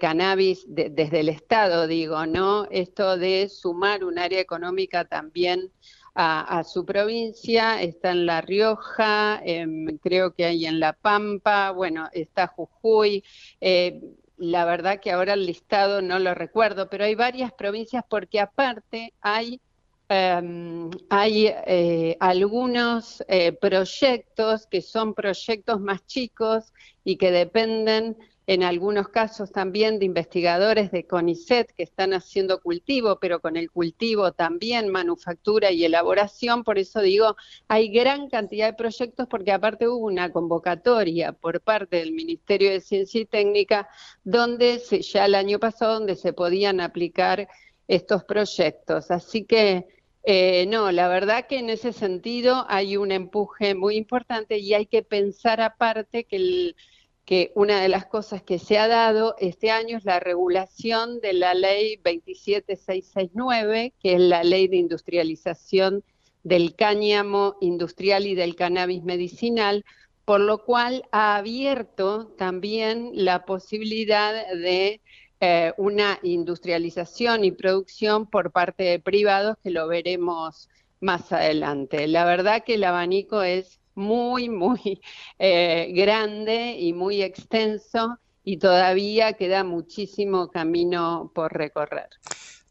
cannabis 0.00 0.64
de- 0.66 0.90
desde 0.90 1.20
el 1.20 1.28
Estado, 1.28 1.86
digo, 1.86 2.26
¿no? 2.26 2.66
Esto 2.70 3.16
de 3.18 3.48
sumar 3.50 4.02
un 4.04 4.18
área 4.18 4.40
económica 4.40 5.04
también 5.04 5.70
a, 6.14 6.58
a 6.58 6.64
su 6.64 6.84
provincia, 6.86 7.80
está 7.82 8.10
en 8.12 8.24
La 8.26 8.40
Rioja, 8.40 9.40
em, 9.44 9.98
creo 9.98 10.32
que 10.34 10.44
hay 10.46 10.64
en 10.66 10.80
La 10.80 10.92
Pampa, 10.94 11.70
bueno, 11.72 12.08
está 12.12 12.46
Jujuy. 12.46 13.22
eh, 13.60 14.00
la 14.36 14.64
verdad 14.64 15.00
que 15.00 15.12
ahora 15.12 15.34
el 15.34 15.46
listado 15.46 16.02
no 16.02 16.18
lo 16.18 16.34
recuerdo, 16.34 16.88
pero 16.88 17.04
hay 17.04 17.14
varias 17.14 17.52
provincias 17.52 18.04
porque 18.08 18.40
aparte 18.40 19.12
hay, 19.20 19.60
em, 20.08 20.90
hay 21.10 21.48
eh, 21.66 22.16
algunos 22.20 23.24
eh, 23.28 23.52
proyectos 23.52 24.66
que 24.66 24.82
son 24.82 25.14
proyectos 25.14 25.80
más 25.80 26.04
chicos 26.06 26.72
y 27.04 27.16
que 27.16 27.30
dependen 27.30 28.16
en 28.46 28.62
algunos 28.62 29.08
casos 29.08 29.52
también 29.52 29.98
de 29.98 30.04
investigadores 30.04 30.90
de 30.90 31.06
CONICET 31.06 31.72
que 31.72 31.82
están 31.82 32.12
haciendo 32.12 32.60
cultivo, 32.60 33.18
pero 33.18 33.40
con 33.40 33.56
el 33.56 33.70
cultivo 33.70 34.32
también 34.32 34.88
manufactura 34.90 35.70
y 35.70 35.84
elaboración. 35.84 36.62
Por 36.62 36.78
eso 36.78 37.00
digo, 37.00 37.36
hay 37.68 37.88
gran 37.88 38.28
cantidad 38.28 38.66
de 38.66 38.74
proyectos 38.74 39.26
porque 39.28 39.52
aparte 39.52 39.88
hubo 39.88 40.06
una 40.06 40.30
convocatoria 40.30 41.32
por 41.32 41.60
parte 41.62 41.96
del 41.96 42.12
Ministerio 42.12 42.70
de 42.70 42.80
Ciencia 42.80 43.22
y 43.22 43.24
Técnica 43.24 43.88
donde 44.24 44.78
se, 44.78 45.00
ya 45.00 45.24
el 45.24 45.34
año 45.34 45.58
pasado 45.58 45.94
donde 45.94 46.16
se 46.16 46.32
podían 46.34 46.80
aplicar 46.80 47.48
estos 47.88 48.24
proyectos. 48.24 49.10
Así 49.10 49.44
que 49.44 49.86
eh, 50.26 50.66
no, 50.68 50.90
la 50.90 51.08
verdad 51.08 51.46
que 51.46 51.58
en 51.58 51.70
ese 51.70 51.92
sentido 51.92 52.64
hay 52.68 52.96
un 52.96 53.10
empuje 53.10 53.74
muy 53.74 53.96
importante 53.96 54.58
y 54.58 54.72
hay 54.74 54.86
que 54.86 55.02
pensar 55.02 55.60
aparte 55.60 56.24
que 56.24 56.36
el 56.36 56.76
que 57.24 57.52
una 57.54 57.80
de 57.80 57.88
las 57.88 58.06
cosas 58.06 58.42
que 58.42 58.58
se 58.58 58.78
ha 58.78 58.88
dado 58.88 59.34
este 59.38 59.70
año 59.70 59.96
es 59.96 60.04
la 60.04 60.20
regulación 60.20 61.20
de 61.20 61.32
la 61.32 61.54
ley 61.54 61.96
27669, 61.96 63.94
que 63.98 64.14
es 64.14 64.20
la 64.20 64.44
ley 64.44 64.68
de 64.68 64.76
industrialización 64.76 66.04
del 66.42 66.74
cáñamo 66.74 67.56
industrial 67.60 68.26
y 68.26 68.34
del 68.34 68.54
cannabis 68.56 69.02
medicinal, 69.02 69.84
por 70.24 70.40
lo 70.40 70.64
cual 70.64 71.04
ha 71.12 71.36
abierto 71.36 72.26
también 72.38 73.10
la 73.14 73.44
posibilidad 73.46 74.34
de 74.54 75.00
eh, 75.40 75.72
una 75.78 76.18
industrialización 76.22 77.44
y 77.44 77.52
producción 77.52 78.26
por 78.26 78.52
parte 78.52 78.84
de 78.84 79.00
privados 79.00 79.56
que 79.62 79.70
lo 79.70 79.88
veremos 79.88 80.68
más 81.00 81.32
adelante. 81.32 82.06
La 82.08 82.24
verdad 82.24 82.64
que 82.64 82.74
el 82.74 82.84
abanico 82.84 83.42
es 83.42 83.80
muy, 83.94 84.48
muy 84.48 85.00
eh, 85.38 85.92
grande 85.94 86.76
y 86.78 86.92
muy 86.92 87.22
extenso 87.22 88.18
y 88.44 88.58
todavía 88.58 89.32
queda 89.32 89.64
muchísimo 89.64 90.50
camino 90.50 91.32
por 91.34 91.52
recorrer. 91.52 92.08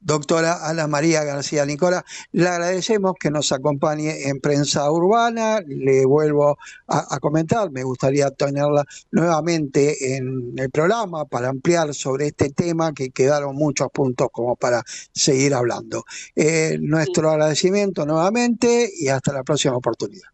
Doctora 0.05 0.67
Ana 0.67 0.85
María 0.85 1.23
García 1.23 1.65
Nicola, 1.65 2.03
le 2.33 2.49
agradecemos 2.49 3.13
que 3.17 3.31
nos 3.31 3.53
acompañe 3.53 4.27
en 4.27 4.41
Prensa 4.41 4.91
Urbana. 4.91 5.61
Le 5.65 6.05
vuelvo 6.05 6.57
a, 6.87 7.15
a, 7.15 7.19
comentar, 7.19 7.71
me 7.71 7.83
gustaría 7.83 8.29
tenerla 8.31 8.83
nuevamente 9.11 10.17
en 10.17 10.55
el 10.57 10.69
programa 10.71 11.23
para 11.23 11.47
ampliar 11.47 11.93
sobre 11.93 12.27
este 12.27 12.49
tema, 12.49 12.91
que 12.91 13.11
quedaron 13.11 13.55
muchos 13.55 13.87
puntos 13.93 14.27
como 14.33 14.57
para 14.57 14.83
seguir 15.13 15.53
hablando. 15.53 16.03
Eh, 16.35 16.77
nuestro 16.81 17.29
sí. 17.29 17.33
agradecimiento 17.35 18.05
nuevamente 18.05 18.91
y 18.99 19.07
hasta 19.07 19.31
la 19.31 19.43
próxima 19.43 19.77
oportunidad. 19.77 20.32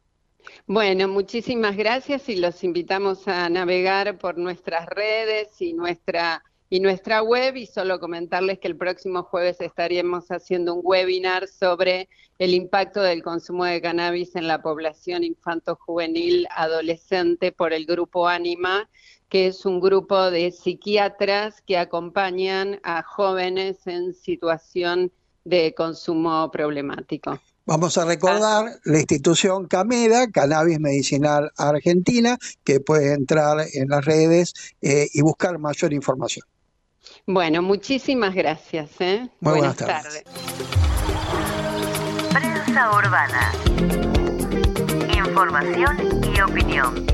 Bueno, 0.72 1.08
muchísimas 1.08 1.76
gracias 1.76 2.30
y 2.30 2.36
los 2.36 2.64
invitamos 2.64 3.28
a 3.28 3.50
navegar 3.50 4.20
por 4.20 4.38
nuestras 4.38 4.86
redes 4.86 5.60
y 5.60 5.74
nuestra 5.74 6.44
y 6.70 6.80
nuestra 6.80 7.24
web 7.24 7.56
y 7.56 7.66
solo 7.66 8.00
comentarles 8.00 8.60
que 8.60 8.68
el 8.68 8.78
próximo 8.78 9.24
jueves 9.24 9.60
estaremos 9.62 10.28
haciendo 10.28 10.76
un 10.76 10.82
webinar 10.84 11.48
sobre 11.48 12.08
el 12.38 12.54
impacto 12.54 13.02
del 13.02 13.24
consumo 13.24 13.66
de 13.66 13.82
cannabis 13.82 14.36
en 14.36 14.48
la 14.48 14.62
población 14.62 15.24
infanto-juvenil 15.24 16.48
adolescente 16.56 17.52
por 17.52 17.74
el 17.74 17.88
grupo 17.88 18.28
Anima, 18.28 18.88
que 19.28 19.48
es 19.48 19.66
un 19.66 19.80
grupo 19.80 20.30
de 20.30 20.52
psiquiatras 20.52 21.64
que 21.64 21.80
acompañan 21.80 22.80
a 22.84 23.02
jóvenes 23.02 23.88
en 23.88 24.14
situación 24.14 25.12
de 25.46 25.74
consumo 25.74 26.52
problemático. 26.52 27.40
Vamos 27.70 28.00
a 28.00 28.06
recordar 28.06 28.80
la 28.84 28.98
institución 28.98 29.68
CAMEDA, 29.68 30.32
Cannabis 30.32 30.80
Medicinal 30.80 31.52
Argentina, 31.56 32.40
que 32.64 32.80
puede 32.80 33.14
entrar 33.14 33.60
en 33.74 33.90
las 33.90 34.04
redes 34.04 34.56
eh, 34.82 35.08
y 35.14 35.22
buscar 35.22 35.60
mayor 35.60 35.94
información. 35.94 36.48
Bueno, 37.28 37.62
muchísimas 37.62 38.34
gracias. 38.34 38.90
¿eh? 39.02 39.30
Muy 39.42 39.60
buenas, 39.60 39.78
buenas 39.78 40.04
tardes. 40.04 40.24
tardes. 40.24 40.50
Prensa 42.34 42.92
Urbana. 42.92 43.52
Información 45.16 46.24
y 46.36 46.42
opinión. 46.42 47.06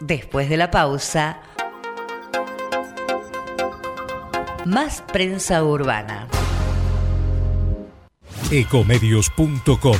Después 0.00 0.48
de 0.48 0.56
la 0.56 0.70
pausa, 0.70 1.40
más 4.64 5.02
prensa 5.12 5.64
urbana. 5.64 6.28
Ecomedios.com 8.52 9.96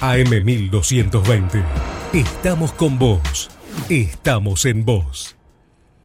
AM1220. 0.00 1.62
Estamos 2.12 2.72
con 2.72 2.98
vos. 2.98 3.50
Estamos 3.88 4.64
en 4.64 4.84
vos. 4.84 5.36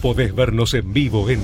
Podés 0.00 0.34
vernos 0.34 0.72
en 0.74 0.92
vivo 0.92 1.30
en 1.30 1.40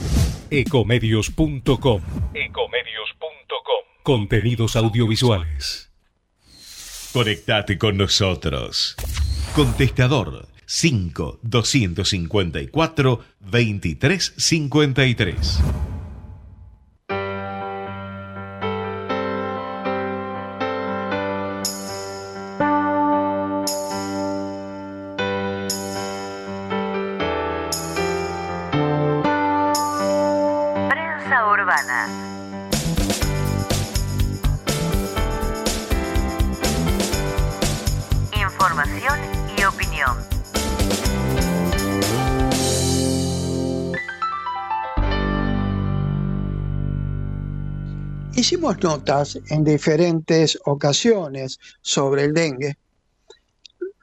ecomedios.com. 0.51 2.03
Ecomedios.com. 2.35 3.85
Contenidos 4.03 4.75
audiovisuales. 4.77 5.91
Conectate 7.13 7.79
con 7.79 7.99
nosotros. 7.99 8.97
Contestador 9.55 10.49
5 10.67 11.39
254 11.43 13.21
2353. 13.41 15.63
Notas 48.81 49.39
en 49.49 49.65
diferentes 49.65 50.59
ocasiones 50.65 51.59
sobre 51.83 52.25
el 52.25 52.33
dengue. 52.33 52.77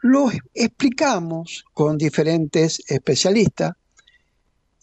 Lo 0.02 0.30
explicamos 0.54 1.66
con 1.74 1.98
diferentes 1.98 2.82
especialistas 2.88 3.74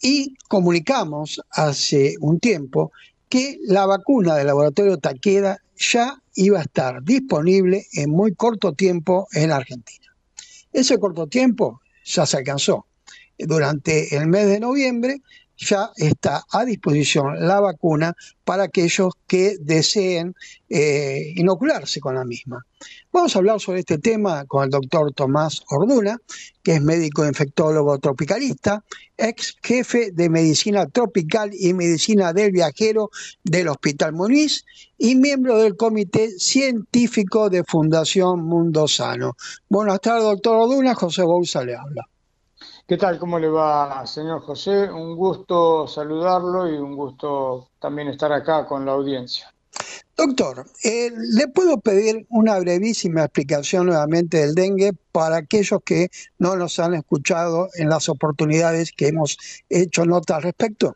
y 0.01 0.35
comunicamos 0.47 1.41
hace 1.51 2.15
un 2.19 2.39
tiempo 2.39 2.91
que 3.29 3.57
la 3.63 3.85
vacuna 3.85 4.35
del 4.35 4.47
laboratorio 4.47 4.97
Takeda 4.97 5.57
ya 5.75 6.21
iba 6.35 6.59
a 6.59 6.63
estar 6.63 7.03
disponible 7.03 7.87
en 7.93 8.11
muy 8.11 8.35
corto 8.35 8.73
tiempo 8.73 9.27
en 9.31 9.51
Argentina. 9.51 10.13
Ese 10.71 10.99
corto 10.99 11.27
tiempo 11.27 11.81
ya 12.03 12.25
se 12.25 12.37
alcanzó. 12.37 12.85
Durante 13.39 14.15
el 14.15 14.27
mes 14.27 14.47
de 14.47 14.59
noviembre 14.59 15.21
ya 15.57 15.91
está 15.95 16.43
a 16.51 16.65
disposición 16.65 17.47
la 17.47 17.59
vacuna 17.59 18.15
para 18.43 18.63
aquellos 18.63 19.13
que 19.27 19.57
deseen 19.59 20.35
eh, 20.69 21.33
inocularse 21.35 21.99
con 21.99 22.15
la 22.15 22.23
misma. 22.23 22.65
Vamos 23.11 23.35
a 23.35 23.39
hablar 23.39 23.59
sobre 23.59 23.79
este 23.79 23.97
tema 23.97 24.45
con 24.45 24.63
el 24.63 24.69
doctor 24.69 25.11
Tomás 25.13 25.63
Orduna, 25.69 26.17
que 26.63 26.75
es 26.75 26.81
médico 26.81 27.25
infectólogo 27.25 27.97
tropicalista, 27.99 28.83
ex 29.17 29.57
jefe 29.63 30.11
de 30.11 30.29
medicina 30.29 30.85
tropical 30.85 31.49
y 31.53 31.73
medicina 31.73 32.33
del 32.33 32.51
viajero 32.51 33.09
del 33.43 33.67
Hospital 33.69 34.13
Muniz 34.13 34.63
y 34.97 35.15
miembro 35.15 35.57
del 35.57 35.75
Comité 35.75 36.29
Científico 36.39 37.49
de 37.49 37.63
Fundación 37.63 38.45
Mundo 38.45 38.87
Sano. 38.87 39.35
Buenas 39.69 39.99
tardes, 40.01 40.23
doctor 40.23 40.55
Orduna. 40.55 40.93
José 40.93 41.23
Bouza 41.23 41.63
le 41.63 41.75
habla. 41.75 42.07
¿Qué 42.87 42.95
tal? 42.95 43.19
¿Cómo 43.19 43.37
le 43.37 43.49
va, 43.49 44.07
señor 44.07 44.39
José? 44.39 44.89
Un 44.89 45.17
gusto 45.17 45.85
saludarlo 45.89 46.73
y 46.73 46.77
un 46.77 46.95
gusto 46.95 47.71
también 47.79 48.07
estar 48.07 48.31
acá 48.31 48.65
con 48.65 48.85
la 48.85 48.93
audiencia. 48.93 49.53
Doctor, 50.15 50.65
eh, 50.85 51.11
¿le 51.13 51.49
puedo 51.49 51.81
pedir 51.81 52.25
una 52.29 52.57
brevísima 52.59 53.25
explicación 53.25 53.87
nuevamente 53.87 54.37
del 54.37 54.55
dengue 54.55 54.93
para 55.11 55.35
aquellos 55.35 55.81
que 55.83 56.07
no 56.39 56.55
nos 56.55 56.79
han 56.79 56.93
escuchado 56.93 57.67
en 57.75 57.89
las 57.89 58.07
oportunidades 58.07 58.93
que 58.93 59.09
hemos 59.09 59.37
hecho 59.67 60.05
nota 60.05 60.37
al 60.37 60.43
respecto? 60.43 60.95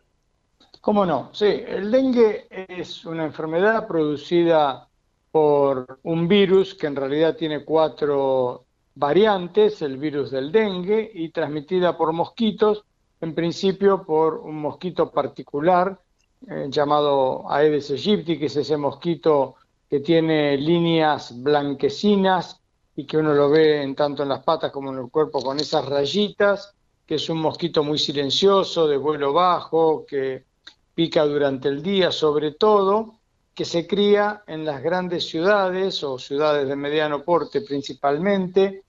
¿Cómo 0.79 1.05
no? 1.05 1.29
Sí, 1.33 1.61
el 1.67 1.91
dengue 1.91 2.47
es 2.69 3.03
una 3.03 3.25
enfermedad 3.25 3.85
producida 3.85 4.87
por 5.29 5.99
un 6.03 6.29
virus 6.29 6.73
que 6.73 6.87
en 6.87 6.95
realidad 6.95 7.35
tiene 7.35 7.65
cuatro 7.65 8.65
variantes, 8.95 9.81
el 9.81 9.97
virus 9.97 10.31
del 10.31 10.51
dengue, 10.51 11.09
y 11.13 11.29
transmitida 11.29 11.97
por 11.97 12.13
mosquitos, 12.13 12.83
en 13.21 13.35
principio 13.35 14.03
por 14.03 14.35
un 14.35 14.59
mosquito 14.61 15.11
particular 15.11 15.99
eh, 16.47 16.67
llamado 16.69 17.49
Aedes 17.51 17.91
aegypti, 17.91 18.39
que 18.39 18.47
es 18.47 18.55
ese 18.55 18.77
mosquito 18.77 19.55
que 19.87 19.99
tiene 19.99 20.57
líneas 20.57 21.41
blanquecinas 21.41 22.59
y 22.95 23.05
que 23.05 23.17
uno 23.17 23.33
lo 23.33 23.49
ve 23.49 23.83
en 23.83 23.95
tanto 23.95 24.23
en 24.23 24.29
las 24.29 24.43
patas 24.43 24.71
como 24.71 24.91
en 24.91 24.97
el 24.97 25.09
cuerpo 25.09 25.41
con 25.41 25.59
esas 25.59 25.85
rayitas, 25.85 26.73
que 27.05 27.15
es 27.15 27.29
un 27.29 27.39
mosquito 27.39 27.83
muy 27.83 27.99
silencioso, 27.99 28.87
de 28.87 28.97
vuelo 28.97 29.33
bajo, 29.33 30.05
que 30.05 30.45
pica 30.95 31.25
durante 31.25 31.67
el 31.67 31.83
día 31.83 32.11
sobre 32.11 32.51
todo, 32.51 33.20
que 33.53 33.65
se 33.65 33.85
cría 33.85 34.43
en 34.47 34.65
las 34.65 34.81
grandes 34.81 35.27
ciudades 35.27 36.03
o 36.03 36.17
ciudades 36.17 36.67
de 36.67 36.75
mediano 36.75 37.23
porte 37.23 37.61
principalmente, 37.61 38.83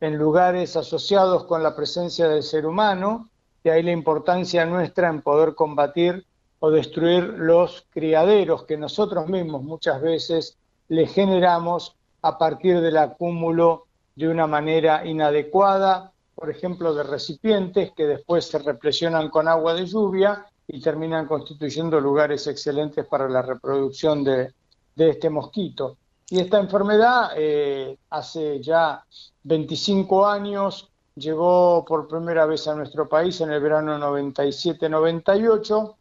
en 0.00 0.16
lugares 0.16 0.76
asociados 0.76 1.44
con 1.44 1.62
la 1.62 1.74
presencia 1.74 2.28
del 2.28 2.42
ser 2.42 2.66
humano, 2.66 3.30
de 3.64 3.70
ahí 3.70 3.82
la 3.82 3.92
importancia 3.92 4.64
nuestra 4.66 5.08
en 5.08 5.22
poder 5.22 5.54
combatir 5.54 6.24
o 6.60 6.70
destruir 6.70 7.24
los 7.24 7.86
criaderos 7.90 8.64
que 8.64 8.76
nosotros 8.76 9.28
mismos 9.28 9.62
muchas 9.62 10.00
veces 10.00 10.56
le 10.88 11.06
generamos 11.06 11.96
a 12.22 12.38
partir 12.38 12.80
del 12.80 12.96
acúmulo 12.96 13.86
de 14.14 14.28
una 14.28 14.46
manera 14.46 15.06
inadecuada, 15.06 16.12
por 16.34 16.50
ejemplo, 16.50 16.94
de 16.94 17.02
recipientes 17.02 17.92
que 17.92 18.06
después 18.06 18.46
se 18.46 18.58
represionan 18.58 19.30
con 19.30 19.48
agua 19.48 19.74
de 19.74 19.86
lluvia 19.86 20.46
y 20.68 20.80
terminan 20.80 21.26
constituyendo 21.26 22.00
lugares 22.00 22.46
excelentes 22.46 23.06
para 23.06 23.28
la 23.28 23.42
reproducción 23.42 24.24
de, 24.24 24.52
de 24.94 25.10
este 25.10 25.30
mosquito. 25.30 25.98
Y 26.28 26.40
esta 26.40 26.58
enfermedad 26.58 27.30
eh, 27.36 27.96
hace 28.10 28.60
ya 28.60 29.04
25 29.44 30.26
años 30.26 30.90
llegó 31.14 31.84
por 31.84 32.08
primera 32.08 32.46
vez 32.46 32.66
a 32.66 32.74
nuestro 32.74 33.08
país 33.08 33.40
en 33.40 33.52
el 33.52 33.60
verano 33.60 33.96
97-98, 33.98 35.94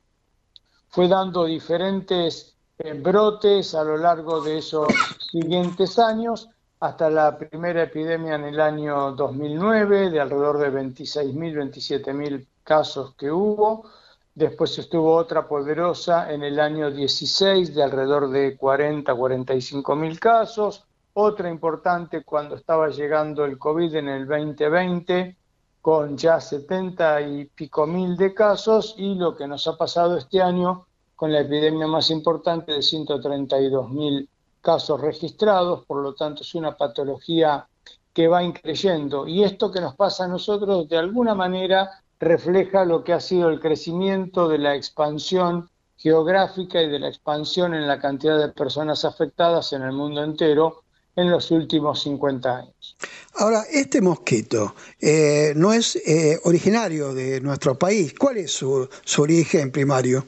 fue 0.89 1.07
dando 1.07 1.45
diferentes 1.45 2.55
eh, 2.79 2.93
brotes 2.93 3.75
a 3.75 3.83
lo 3.83 3.97
largo 3.97 4.41
de 4.41 4.57
esos 4.57 4.87
siguientes 5.31 5.99
años, 5.99 6.49
hasta 6.79 7.09
la 7.09 7.37
primera 7.37 7.83
epidemia 7.83 8.35
en 8.35 8.45
el 8.45 8.59
año 8.59 9.11
2009, 9.11 10.09
de 10.09 10.19
alrededor 10.19 10.57
de 10.57 10.71
26.000, 10.71 11.33
27.000 11.71 12.47
casos 12.63 13.13
que 13.15 13.31
hubo. 13.31 13.89
Después 14.35 14.77
estuvo 14.77 15.15
otra 15.15 15.47
poderosa 15.47 16.29
en 16.29 16.43
el 16.43 16.59
año 16.59 16.91
16, 16.91 17.73
de 17.73 17.81
alrededor 17.81 18.29
de 18.29 18.57
40, 18.57 19.15
45 19.15 19.95
mil 19.95 20.19
casos. 20.19 20.83
Otra 21.13 21.49
importante 21.49 22.21
cuando 22.25 22.55
estaba 22.55 22.89
llegando 22.89 23.45
el 23.45 23.57
COVID 23.57 23.95
en 23.95 24.09
el 24.09 24.27
2020, 24.27 25.37
con 25.79 26.17
ya 26.17 26.41
70 26.41 27.21
y 27.21 27.45
pico 27.45 27.87
mil 27.87 28.17
de 28.17 28.33
casos. 28.33 28.95
Y 28.97 29.15
lo 29.15 29.37
que 29.37 29.47
nos 29.47 29.67
ha 29.67 29.77
pasado 29.77 30.17
este 30.17 30.41
año 30.41 30.85
con 31.15 31.31
la 31.31 31.39
epidemia 31.39 31.87
más 31.87 32.09
importante 32.09 32.73
de 32.73 32.81
132 32.81 33.89
mil 33.89 34.27
casos 34.59 34.99
registrados. 34.99 35.85
Por 35.85 36.03
lo 36.03 36.13
tanto, 36.13 36.41
es 36.41 36.53
una 36.55 36.75
patología 36.75 37.65
que 38.11 38.27
va 38.27 38.43
increyendo. 38.43 39.27
Y 39.27 39.45
esto 39.45 39.71
que 39.71 39.79
nos 39.79 39.95
pasa 39.95 40.25
a 40.25 40.27
nosotros, 40.27 40.89
de 40.89 40.97
alguna 40.97 41.35
manera, 41.35 42.01
refleja 42.19 42.85
lo 42.85 43.03
que 43.03 43.13
ha 43.13 43.19
sido 43.19 43.49
el 43.49 43.59
crecimiento 43.59 44.47
de 44.47 44.57
la 44.57 44.75
expansión 44.75 45.69
geográfica 45.97 46.81
y 46.81 46.89
de 46.89 46.99
la 46.99 47.07
expansión 47.07 47.73
en 47.73 47.87
la 47.87 47.99
cantidad 47.99 48.37
de 48.39 48.49
personas 48.49 49.05
afectadas 49.05 49.73
en 49.73 49.81
el 49.81 49.91
mundo 49.91 50.23
entero 50.23 50.83
en 51.15 51.31
los 51.31 51.49
últimos 51.51 52.01
50 52.03 52.57
años. 52.57 52.97
Ahora, 53.35 53.63
este 53.71 54.01
mosquito 54.01 54.75
eh, 54.99 55.53
no 55.55 55.71
es 55.73 55.95
eh, 55.95 56.39
originario 56.43 57.13
de 57.13 57.39
nuestro 57.41 57.77
país. 57.77 58.13
¿Cuál 58.17 58.37
es 58.37 58.51
su, 58.51 58.87
su 59.03 59.21
origen 59.21 59.71
primario? 59.71 60.25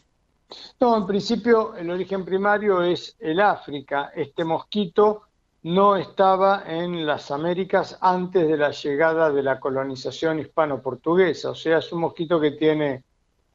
No, 0.80 0.98
en 0.98 1.06
principio 1.06 1.76
el 1.76 1.90
origen 1.90 2.24
primario 2.24 2.82
es 2.82 3.16
el 3.20 3.40
África. 3.42 4.12
Este 4.16 4.46
mosquito 4.46 5.24
no 5.68 5.98
estaba 5.98 6.64
en 6.66 7.06
las 7.06 7.30
Américas 7.30 7.98
antes 8.00 8.48
de 8.48 8.56
la 8.56 8.72
llegada 8.72 9.30
de 9.34 9.44
la 9.44 9.60
colonización 9.60 10.40
hispano-portuguesa, 10.40 11.50
o 11.50 11.56
sea, 11.56 11.80
es 11.80 11.92
un 11.92 12.00
mosquito 12.00 12.40
que 12.40 12.52
tiene 12.52 13.04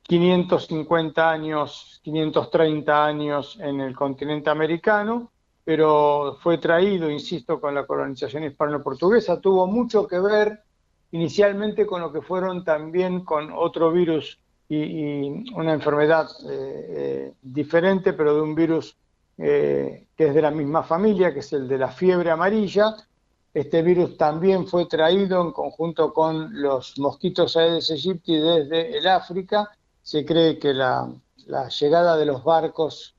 550 0.02 1.30
años, 1.30 2.00
530 2.04 3.06
años 3.06 3.58
en 3.60 3.80
el 3.80 3.96
continente 3.96 4.50
americano, 4.50 5.30
pero 5.64 6.36
fue 6.42 6.58
traído, 6.58 7.10
insisto, 7.10 7.58
con 7.58 7.74
la 7.74 7.86
colonización 7.86 8.44
hispano-portuguesa, 8.44 9.40
tuvo 9.40 9.66
mucho 9.66 10.06
que 10.06 10.20
ver 10.20 10.60
inicialmente 11.12 11.86
con 11.86 12.02
lo 12.02 12.12
que 12.12 12.20
fueron 12.20 12.62
también 12.62 13.24
con 13.24 13.50
otro 13.54 13.90
virus 13.90 14.38
y, 14.68 15.50
una 15.54 15.72
enfermedad 15.72 16.28
eh, 16.46 16.86
eh, 16.90 17.32
diferente, 17.40 18.12
pero 18.12 18.34
de 18.34 18.42
un 18.42 18.54
virus 18.54 18.98
eh, 19.38 20.06
que 20.16 20.28
es 20.28 20.34
de 20.34 20.42
la 20.42 20.50
misma 20.50 20.82
familia, 20.82 21.32
que 21.32 21.40
es 21.40 21.52
el 21.52 21.66
de 21.68 21.78
la 21.78 21.88
fiebre 21.88 22.30
amarilla. 22.30 22.94
Este 23.54 23.82
virus 23.82 24.16
también 24.16 24.66
fue 24.66 24.86
traído 24.86 25.42
en 25.42 25.52
conjunto 25.52 26.12
con 26.12 26.60
los 26.60 26.98
mosquitos 26.98 27.56
Aedes 27.56 27.90
aegypti 27.90 28.36
desde 28.36 28.98
el 28.98 29.06
África. 29.06 29.70
Se 30.02 30.24
cree 30.24 30.58
que 30.58 30.72
la, 30.72 31.08
llegada 31.80 32.16
de 32.16 32.26
los 32.26 32.44
barcos 32.44 33.14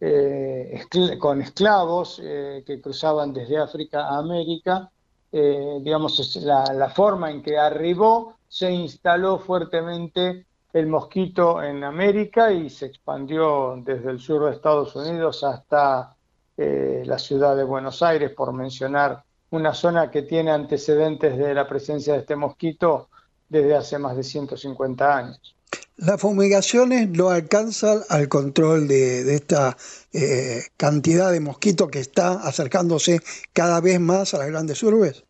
eh, 0.00 0.84
con 1.18 1.42
esclavos 1.42 2.20
eh, 2.22 2.62
que 2.66 2.80
cruzaban 2.80 3.32
desde 3.32 3.58
África 3.58 4.08
a 4.08 4.18
América, 4.18 4.90
digamos, 5.32 6.36
la 6.36 6.90
forma 6.90 7.28
en 7.28 7.42
que 7.42 7.58
arribó, 7.58 8.36
se 8.46 8.70
instaló 8.70 9.40
fuertemente 9.40 10.46
el 10.74 10.88
mosquito 10.88 11.62
en 11.62 11.84
América 11.84 12.50
y 12.52 12.68
se 12.68 12.86
expandió 12.86 13.80
desde 13.84 14.10
el 14.10 14.18
sur 14.18 14.44
de 14.44 14.56
Estados 14.56 14.94
Unidos 14.96 15.44
hasta 15.44 16.16
eh, 16.56 17.04
la 17.06 17.18
ciudad 17.18 17.56
de 17.56 17.62
Buenos 17.62 18.02
Aires, 18.02 18.32
por 18.32 18.52
mencionar 18.52 19.22
una 19.50 19.72
zona 19.72 20.10
que 20.10 20.22
tiene 20.22 20.50
antecedentes 20.50 21.38
de 21.38 21.54
la 21.54 21.68
presencia 21.68 22.14
de 22.14 22.20
este 22.20 22.34
mosquito 22.34 23.08
desde 23.48 23.76
hace 23.76 23.98
más 24.00 24.16
de 24.16 24.24
150 24.24 25.16
años. 25.16 25.54
Las 25.96 26.20
fumigaciones 26.20 27.08
no 27.08 27.28
alcanzan 27.28 28.00
al 28.08 28.28
control 28.28 28.88
de, 28.88 29.22
de 29.22 29.36
esta 29.36 29.76
eh, 30.12 30.62
cantidad 30.76 31.30
de 31.30 31.38
mosquitos 31.38 31.88
que 31.88 32.00
está 32.00 32.32
acercándose 32.32 33.20
cada 33.52 33.80
vez 33.80 34.00
más 34.00 34.34
a 34.34 34.38
las 34.38 34.48
grandes 34.48 34.82
urbes. 34.82 35.22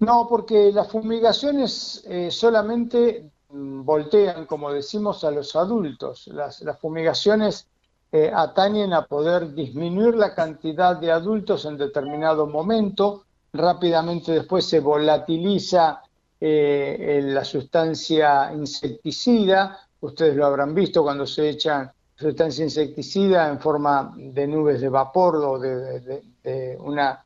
No, 0.00 0.26
porque 0.28 0.70
las 0.70 0.90
fumigaciones 0.90 2.04
eh, 2.06 2.28
solamente 2.30 3.30
voltean, 3.52 4.46
como 4.46 4.72
decimos, 4.72 5.24
a 5.24 5.30
los 5.30 5.54
adultos. 5.56 6.28
Las, 6.28 6.62
fumigaciones 6.80 7.68
eh, 8.10 8.30
atañen 8.34 8.92
a 8.92 9.06
poder 9.06 9.54
disminuir 9.54 10.14
la 10.14 10.34
cantidad 10.34 10.96
de 10.96 11.12
adultos 11.12 11.64
en 11.66 11.76
determinado 11.76 12.46
momento. 12.46 13.24
Rápidamente 13.52 14.32
después 14.32 14.66
se 14.66 14.80
volatiliza 14.80 16.02
eh, 16.40 17.20
la 17.24 17.44
sustancia 17.44 18.52
insecticida. 18.52 19.78
Ustedes 20.00 20.34
lo 20.34 20.46
habrán 20.46 20.74
visto 20.74 21.02
cuando 21.02 21.26
se 21.26 21.50
echan 21.50 21.90
sustancia 22.16 22.64
insecticida 22.64 23.48
en 23.48 23.60
forma 23.60 24.14
de 24.16 24.46
nubes 24.46 24.80
de 24.80 24.88
vapor 24.88 25.36
o 25.36 25.58
de, 25.58 26.22
una 26.78 27.24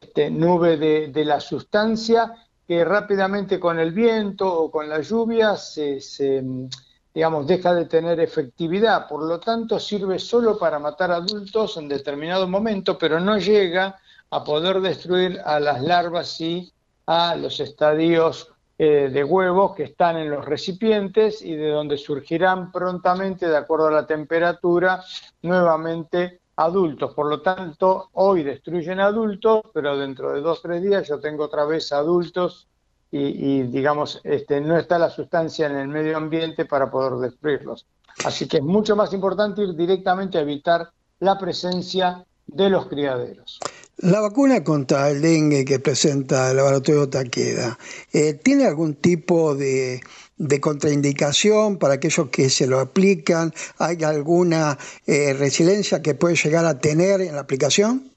este, 0.00 0.30
nube 0.30 0.76
de 0.76 1.24
la 1.24 1.40
sustancia 1.40 2.45
que 2.66 2.84
rápidamente 2.84 3.60
con 3.60 3.78
el 3.78 3.92
viento 3.92 4.52
o 4.52 4.70
con 4.70 4.88
la 4.88 5.00
lluvia 5.00 5.56
se, 5.56 6.00
mm, 6.42 6.68
digamos, 7.14 7.46
deja 7.46 7.74
de 7.74 7.86
tener 7.86 8.18
efectividad. 8.20 9.08
Por 9.08 9.22
lo 9.22 9.38
tanto, 9.38 9.78
sirve 9.78 10.18
solo 10.18 10.58
para 10.58 10.78
matar 10.78 11.12
adultos 11.12 11.76
en 11.76 11.88
determinado 11.88 12.48
momento, 12.48 12.98
pero 12.98 13.20
no 13.20 13.38
llega 13.38 13.96
a 14.30 14.42
poder 14.42 14.80
destruir 14.80 15.40
a 15.44 15.60
las 15.60 15.80
larvas 15.82 16.40
y 16.40 16.72
a 17.06 17.36
los 17.36 17.60
estadios 17.60 18.52
eh, 18.78 19.08
de 19.10 19.24
huevos 19.24 19.74
que 19.74 19.84
están 19.84 20.18
en 20.18 20.28
los 20.28 20.44
recipientes 20.44 21.40
y 21.40 21.54
de 21.54 21.68
donde 21.68 21.96
surgirán 21.96 22.72
prontamente, 22.72 23.48
de 23.48 23.56
acuerdo 23.56 23.86
a 23.86 23.92
la 23.92 24.06
temperatura, 24.06 25.02
nuevamente 25.42 26.40
adultos. 26.56 27.14
Por 27.14 27.28
lo 27.28 27.42
tanto, 27.42 28.08
hoy 28.14 28.42
destruyen 28.42 29.00
adultos, 29.00 29.62
pero 29.72 29.96
dentro 29.96 30.32
de 30.32 30.40
dos 30.40 30.58
o 30.58 30.62
tres 30.62 30.82
días 30.82 31.06
yo 31.08 31.20
tengo 31.20 31.44
otra 31.44 31.64
vez 31.64 31.92
adultos 31.92 32.66
y, 33.10 33.62
digamos, 33.62 34.20
este, 34.24 34.60
no 34.60 34.76
está 34.76 34.98
la 34.98 35.08
sustancia 35.08 35.66
en 35.66 35.76
el 35.76 35.88
medio 35.88 36.16
ambiente 36.16 36.66
para 36.66 36.90
poder 36.90 37.14
destruirlos. 37.14 37.86
Así 38.24 38.46
que 38.48 38.58
es 38.58 38.62
mucho 38.62 38.96
más 38.96 39.12
importante 39.12 39.62
ir 39.62 39.74
directamente 39.74 40.38
a 40.38 40.42
evitar 40.42 40.90
la 41.20 41.38
presencia 41.38 42.26
de 42.46 42.68
los 42.68 42.86
criaderos. 42.86 43.58
La 43.98 44.20
vacuna 44.20 44.62
contra 44.62 45.08
el 45.10 45.22
dengue 45.22 45.64
que 45.64 45.78
presenta 45.78 46.50
el 46.50 46.58
laboratorio 46.58 47.08
Takeda, 47.08 47.78
eh, 48.12 48.34
¿tiene 48.34 48.66
algún 48.66 48.96
tipo 48.96 49.54
de, 49.54 50.02
de 50.38 50.60
contraindicación 50.60 51.78
para 51.78 51.94
aquellos 51.94 52.28
que 52.28 52.50
se 52.50 52.66
lo 52.66 52.80
aplican? 52.80 53.52
¿Hay 53.78 54.02
alguna 54.04 54.78
eh, 55.06 55.34
resiliencia 55.34 56.02
que 56.02 56.14
puede 56.14 56.36
llegar 56.36 56.64
a 56.64 56.78
tener 56.78 57.20
en 57.20 57.34
la 57.34 57.40
aplicación? 57.40 58.10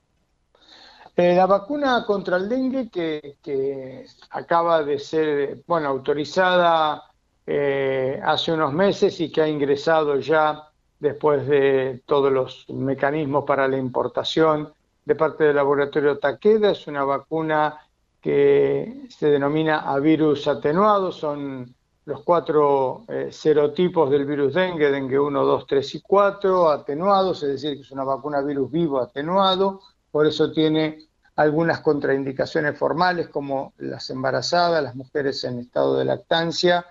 Eh, 1.15 1.36
la 1.36 1.45
vacuna 1.45 2.05
contra 2.05 2.38
el 2.38 2.47
dengue 2.47 2.89
que, 2.89 3.38
que 3.43 4.05
acaba 4.30 4.84
de 4.84 4.99
ser, 4.99 5.61
bueno, 5.67 5.89
autorizada 5.89 7.03
eh, 7.45 8.22
hace 8.24 8.53
unos 8.53 8.74
meses 8.74 9.20
y 9.20 9.32
que 9.32 9.41
ha 9.41 9.47
ingresado 9.47 10.20
ya 10.20 10.70
después 10.99 11.47
de 11.47 12.03
todos 12.05 12.32
los 12.32 12.65
mecanismos 12.70 13.43
para 13.45 13.67
la 13.67 13.78
importación 13.78 14.72
de 15.03 15.15
parte 15.15 15.45
del 15.45 15.55
laboratorio 15.55 16.20
Takeda, 16.20 16.72
es 16.72 16.86
una 16.88 17.03
vacuna 17.03 17.80
que 18.22 19.07
se 19.09 19.28
denomina 19.28 19.80
a 19.80 19.97
virus 19.99 20.47
atenuado, 20.47 21.11
son 21.11 21.74
los 22.10 22.24
cuatro 22.24 23.03
eh, 23.07 23.30
serotipos 23.32 24.10
del 24.10 24.26
virus 24.26 24.55
dengue, 24.55 24.89
dengue 24.89 25.20
1, 25.20 25.45
2, 25.45 25.68
3 25.68 25.95
y 25.95 26.01
4, 26.01 26.70
atenuados, 26.72 27.43
es 27.43 27.49
decir, 27.49 27.76
que 27.76 27.84
es 27.84 27.91
una 27.91 28.03
vacuna 28.03 28.41
virus 28.41 28.72
vivo 28.72 28.99
atenuado, 28.99 29.82
por 30.10 30.26
eso 30.26 30.51
tiene 30.51 31.05
algunas 31.36 31.82
contraindicaciones 31.82 32.80
formales 32.80 33.30
como 33.30 33.74
las 33.78 34.10
embarazadas, 34.10 34.84
las 34.84 34.95
mujeres 34.95 35.43
en 35.43 35.60
estado 35.60 35.99
de 35.99 36.05
lactancia 36.05 36.84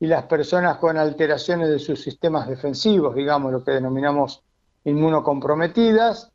y 0.00 0.06
las 0.06 0.24
personas 0.24 0.78
con 0.78 0.96
alteraciones 0.96 1.68
de 1.68 1.78
sus 1.78 2.00
sistemas 2.00 2.48
defensivos, 2.48 3.14
digamos 3.14 3.52
lo 3.52 3.62
que 3.62 3.72
denominamos 3.72 4.42
inmunocomprometidas. 4.84 6.32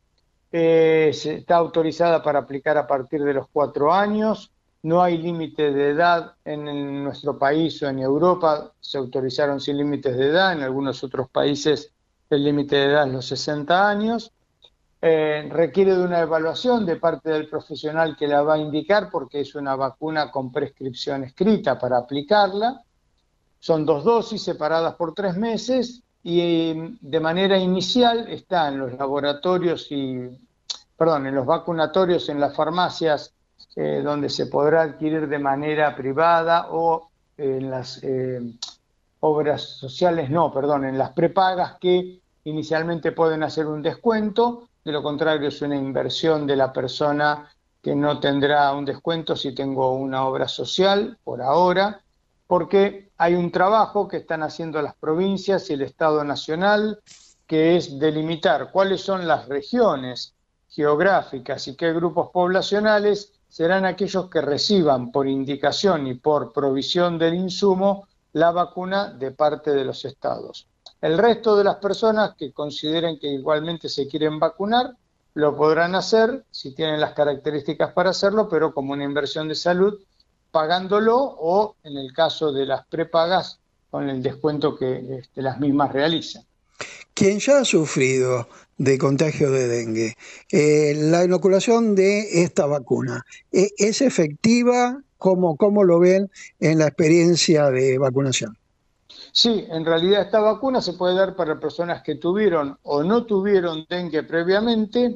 Eh, 0.51 1.09
está 1.11 1.55
autorizada 1.55 2.21
para 2.21 2.39
aplicar 2.39 2.77
a 2.77 2.85
partir 2.85 3.23
de 3.23 3.33
los 3.33 3.47
cuatro 3.51 3.91
años. 3.91 4.51
No 4.87 5.03
hay 5.03 5.17
límite 5.17 5.73
de 5.73 5.89
edad 5.89 6.35
en, 6.45 7.03
nuestro 7.03 7.37
país 7.37 7.83
o 7.83 7.89
en 7.89 7.99
Europa. 7.99 8.71
Se 8.79 8.97
autorizaron 8.97 9.59
sin 9.59 9.75
límites 9.75 10.15
de 10.15 10.27
edad. 10.27 10.53
En 10.53 10.63
algunos 10.63 11.03
otros 11.03 11.29
países 11.29 11.91
el 12.29 12.45
límite 12.45 12.77
de 12.77 12.85
edad 12.85 13.05
es 13.05 13.13
los 13.13 13.25
60 13.25 13.89
años. 13.89 14.31
eh, 15.01 15.49
requiere 15.51 15.93
de 15.93 16.03
una 16.05 16.21
evaluación 16.21 16.85
de 16.85 16.95
parte 16.95 17.29
del 17.29 17.49
profesional 17.49 18.15
que 18.15 18.29
la 18.29 18.43
va 18.43 18.53
a 18.53 18.59
indicar 18.59 19.09
porque 19.11 19.41
es 19.41 19.55
una 19.55 19.75
vacuna 19.75 20.31
con 20.31 20.53
prescripción 20.53 21.25
escrita 21.25 21.77
para 21.77 21.97
aplicarla. 21.97 22.81
Son 23.59 23.85
dos 23.85 24.05
dosis 24.05 24.41
separadas 24.41 24.95
por 24.95 25.13
tres 25.13 25.35
meses 25.35 26.01
y 26.23 26.39
eh, 26.39 26.95
de 27.01 27.19
manera 27.19 27.57
inicial 27.57 28.29
está 28.29 28.69
en 28.69 28.79
los 28.79 28.93
laboratorios 28.93 29.91
y, 29.91 30.29
perdón, 30.95 31.27
en 31.27 31.35
los 31.35 31.45
vacunatorios, 31.45 32.29
en 32.29 32.39
las 32.39 32.55
farmacias, 32.55 33.33
eh, 33.79 34.01
donde 34.03 34.27
se 34.27 34.47
podrá 34.47 34.81
adquirir 34.81 35.27
de 35.27 35.37
manera 35.37 35.95
privada 35.95 36.69
o 36.71 37.11
en 37.37 37.69
las 37.69 37.99
eh, 38.01 38.41
obras 39.19 39.61
sociales, 39.61 40.31
no, 40.31 40.51
perdón, 40.51 40.85
en 40.85 40.97
las 40.97 41.11
prepagas 41.11 41.77
que 41.79 42.19
inicialmente 42.45 43.11
pueden 43.11 43.43
hacer 43.43 43.67
un 43.67 43.83
descuento, 43.83 44.67
de 44.83 44.91
lo 44.91 45.03
contrario 45.03 45.49
es 45.49 45.61
una 45.61 45.75
inversión 45.75 46.47
de 46.47 46.55
la 46.55 46.73
persona 46.73 47.51
que 47.79 47.95
no 47.95 48.19
tendrá 48.19 48.73
un 48.73 48.83
descuento 48.83 49.35
si 49.35 49.53
tengo 49.53 49.91
una 49.93 50.25
obra 50.25 50.47
social 50.47 51.15
por 51.23 51.43
ahora, 51.43 52.01
porque 52.47 53.11
hay 53.15 53.35
un 53.35 53.51
trabajo 53.51 54.07
que 54.07 54.17
están 54.17 54.41
haciendo 54.41 54.81
las 54.81 54.95
provincias 54.95 55.69
y 55.69 55.73
el 55.73 55.83
Estado 55.83 56.23
Nacional, 56.23 56.99
que 57.45 57.77
es 57.77 57.99
delimitar 57.99 58.71
cuáles 58.71 59.01
son 59.01 59.27
las 59.27 59.47
regiones 59.47 60.33
geográficas 60.67 61.67
y 61.67 61.75
qué 61.75 61.93
grupos 61.93 62.31
poblacionales 62.33 63.36
serán 63.47 63.85
aquellos 63.85 64.29
que 64.29 64.41
reciban 64.41 65.11
por 65.11 65.27
indicación 65.27 66.07
y 66.07 66.15
por 66.15 66.53
provisión 66.53 67.17
del 67.17 67.35
insumo 67.35 68.07
la 68.33 68.51
vacuna 68.51 69.11
de 69.11 69.31
parte 69.31 69.71
de 69.71 69.85
los 69.85 70.05
estados. 70.05 70.67
El 71.01 71.17
resto 71.17 71.55
de 71.55 71.63
las 71.63 71.75
personas 71.75 72.35
que 72.37 72.51
consideren 72.51 73.19
que 73.19 73.27
igualmente 73.27 73.87
se 73.89 74.07
quieren 74.07 74.39
vacunar, 74.39 74.95
lo 75.35 75.55
podrán 75.55 75.93
hacer 75.93 76.45
si 76.49 76.73
tienen 76.73 76.99
las 76.99 77.13
características 77.13 77.93
para 77.93 78.09
hacerlo, 78.09 78.49
pero 78.49 78.73
como 78.73 78.93
una 78.93 79.03
inversión 79.03 79.47
de 79.47 79.55
salud, 79.55 79.99
pagándolo 80.51 81.15
o 81.17 81.75
en 81.83 81.97
el 81.97 82.11
caso 82.13 82.51
de 82.51 82.65
las 82.65 82.87
prepagas 82.87 83.59
con 83.91 84.09
el 84.09 84.23
descuento 84.23 84.75
que 84.75 85.19
este, 85.19 85.43
las 85.43 85.59
mismas 85.59 85.93
realizan. 85.93 86.43
Quien 87.13 87.39
ya 87.39 87.59
ha 87.59 87.65
sufrido 87.65 88.47
de 88.77 88.97
contagio 88.97 89.51
de 89.51 89.67
dengue, 89.67 90.15
eh, 90.51 90.93
la 90.95 91.23
inoculación 91.23 91.95
de 91.95 92.43
esta 92.43 92.65
vacuna, 92.67 93.25
¿e- 93.51 93.71
¿es 93.77 94.01
efectiva? 94.01 95.01
¿Cómo, 95.17 95.57
¿Cómo 95.57 95.83
lo 95.83 95.99
ven 95.99 96.29
en 96.59 96.77
la 96.79 96.87
experiencia 96.87 97.71
de 97.71 97.97
vacunación? 97.97 98.55
Sí, 99.31 99.65
en 99.69 99.85
realidad 99.85 100.21
esta 100.21 100.39
vacuna 100.39 100.81
se 100.81 100.93
puede 100.93 101.15
dar 101.15 101.35
para 101.35 101.59
personas 101.59 102.03
que 102.03 102.15
tuvieron 102.15 102.77
o 102.83 103.03
no 103.03 103.25
tuvieron 103.25 103.85
dengue 103.89 104.23
previamente 104.23 105.15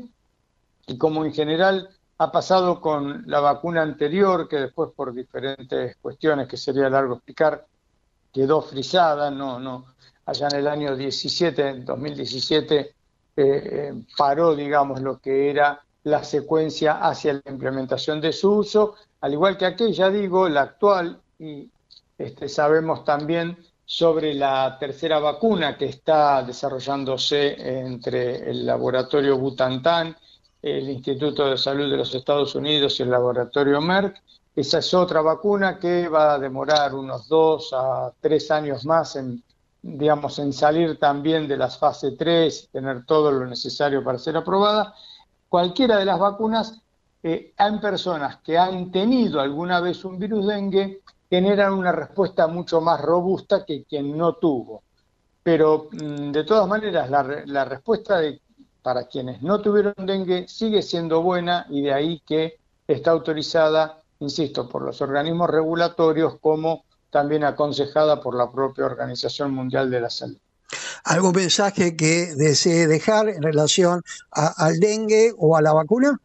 y 0.87 0.97
como 0.97 1.25
en 1.25 1.33
general 1.33 1.89
ha 2.17 2.31
pasado 2.31 2.81
con 2.81 3.23
la 3.27 3.39
vacuna 3.39 3.81
anterior, 3.81 4.47
que 4.47 4.57
después 4.57 4.91
por 4.95 5.13
diferentes 5.13 5.97
cuestiones 5.97 6.47
que 6.47 6.57
sería 6.57 6.89
largo 6.89 7.15
explicar, 7.15 7.65
quedó 8.31 8.61
frisada, 8.61 9.31
no, 9.31 9.59
no, 9.59 9.85
allá 10.25 10.47
en 10.51 10.57
el 10.57 10.67
año 10.67 10.95
17, 10.95 11.69
en 11.69 11.85
2017, 11.85 12.79
eh, 12.79 12.93
eh, 13.35 13.93
paró, 14.17 14.55
digamos, 14.55 15.01
lo 15.01 15.19
que 15.19 15.49
era 15.49 15.81
la 16.03 16.23
secuencia 16.23 16.99
hacia 16.99 17.33
la 17.33 17.51
implementación 17.51 18.19
de 18.21 18.33
su 18.33 18.51
uso, 18.51 18.95
al 19.21 19.33
igual 19.33 19.57
que 19.57 19.65
aquella, 19.65 20.09
digo, 20.09 20.49
la 20.49 20.61
actual, 20.61 21.21
y 21.39 21.69
este, 22.17 22.49
sabemos 22.49 23.03
también 23.03 23.57
sobre 23.85 24.33
la 24.33 24.77
tercera 24.79 25.19
vacuna 25.19 25.77
que 25.77 25.85
está 25.85 26.43
desarrollándose 26.43 27.79
entre 27.79 28.49
el 28.49 28.65
laboratorio 28.65 29.37
Butantan, 29.37 30.15
el 30.61 30.89
Instituto 30.89 31.49
de 31.49 31.57
Salud 31.57 31.89
de 31.89 31.97
los 31.97 32.13
Estados 32.13 32.55
Unidos 32.55 32.99
y 32.99 33.03
el 33.03 33.11
laboratorio 33.11 33.81
Merck. 33.81 34.21
Esa 34.55 34.79
es 34.79 34.93
otra 34.93 35.21
vacuna 35.21 35.79
que 35.79 36.07
va 36.07 36.33
a 36.33 36.39
demorar 36.39 36.93
unos 36.93 37.27
dos 37.27 37.71
a 37.73 38.11
tres 38.19 38.51
años 38.51 38.85
más 38.85 39.15
en, 39.15 39.43
digamos, 39.81 40.37
en 40.39 40.53
salir 40.53 40.99
también 40.99 41.47
de 41.47 41.57
las 41.57 41.77
fase 41.77 42.11
3 42.17 42.65
y 42.65 42.67
tener 42.69 43.05
todo 43.05 43.31
lo 43.31 43.45
necesario 43.47 44.03
para 44.03 44.17
ser 44.19 44.37
aprobada. 44.37 44.93
Cualquiera 45.49 45.97
de 45.97 46.05
las 46.05 46.19
vacunas, 46.19 46.81
eh, 47.23 47.53
en 47.57 47.79
personas 47.81 48.37
que 48.41 48.57
han 48.57 48.91
tenido 48.91 49.39
alguna 49.41 49.79
vez 49.79 50.03
un 50.05 50.17
virus 50.19 50.47
dengue, 50.47 51.01
generan 51.29 51.73
una 51.73 51.91
respuesta 51.91 52.47
mucho 52.47 52.81
más 52.81 53.01
robusta 53.01 53.65
que 53.65 53.83
quien 53.85 54.17
no 54.17 54.35
tuvo. 54.35 54.83
Pero 55.43 55.89
mm, 55.91 56.31
de 56.31 56.43
todas 56.43 56.67
maneras, 56.67 57.09
la, 57.09 57.23
re- 57.23 57.47
la 57.47 57.65
respuesta 57.65 58.21
para 58.81 59.05
quienes 59.07 59.41
no 59.41 59.61
tuvieron 59.61 59.93
dengue 60.05 60.47
sigue 60.47 60.81
siendo 60.81 61.21
buena 61.21 61.65
y 61.69 61.81
de 61.81 61.93
ahí 61.93 62.19
que 62.25 62.57
está 62.87 63.11
autorizada, 63.11 64.01
insisto, 64.19 64.67
por 64.67 64.83
los 64.83 65.01
organismos 65.01 65.49
regulatorios 65.49 66.39
como 66.39 66.85
también 67.11 67.43
aconsejada 67.43 68.21
por 68.21 68.35
la 68.35 68.49
propia 68.51 68.85
Organización 68.85 69.53
Mundial 69.53 69.91
de 69.91 70.01
la 70.01 70.09
Salud. 70.09 70.37
¿Algún 71.03 71.33
mensaje 71.35 71.95
que 71.95 72.33
desee 72.35 72.87
dejar 72.87 73.27
en 73.29 73.41
relación 73.43 74.01
a- 74.31 74.53
al 74.65 74.79
dengue 74.79 75.33
o 75.37 75.55
a 75.57 75.61
la 75.61 75.73
vacuna? 75.73 76.19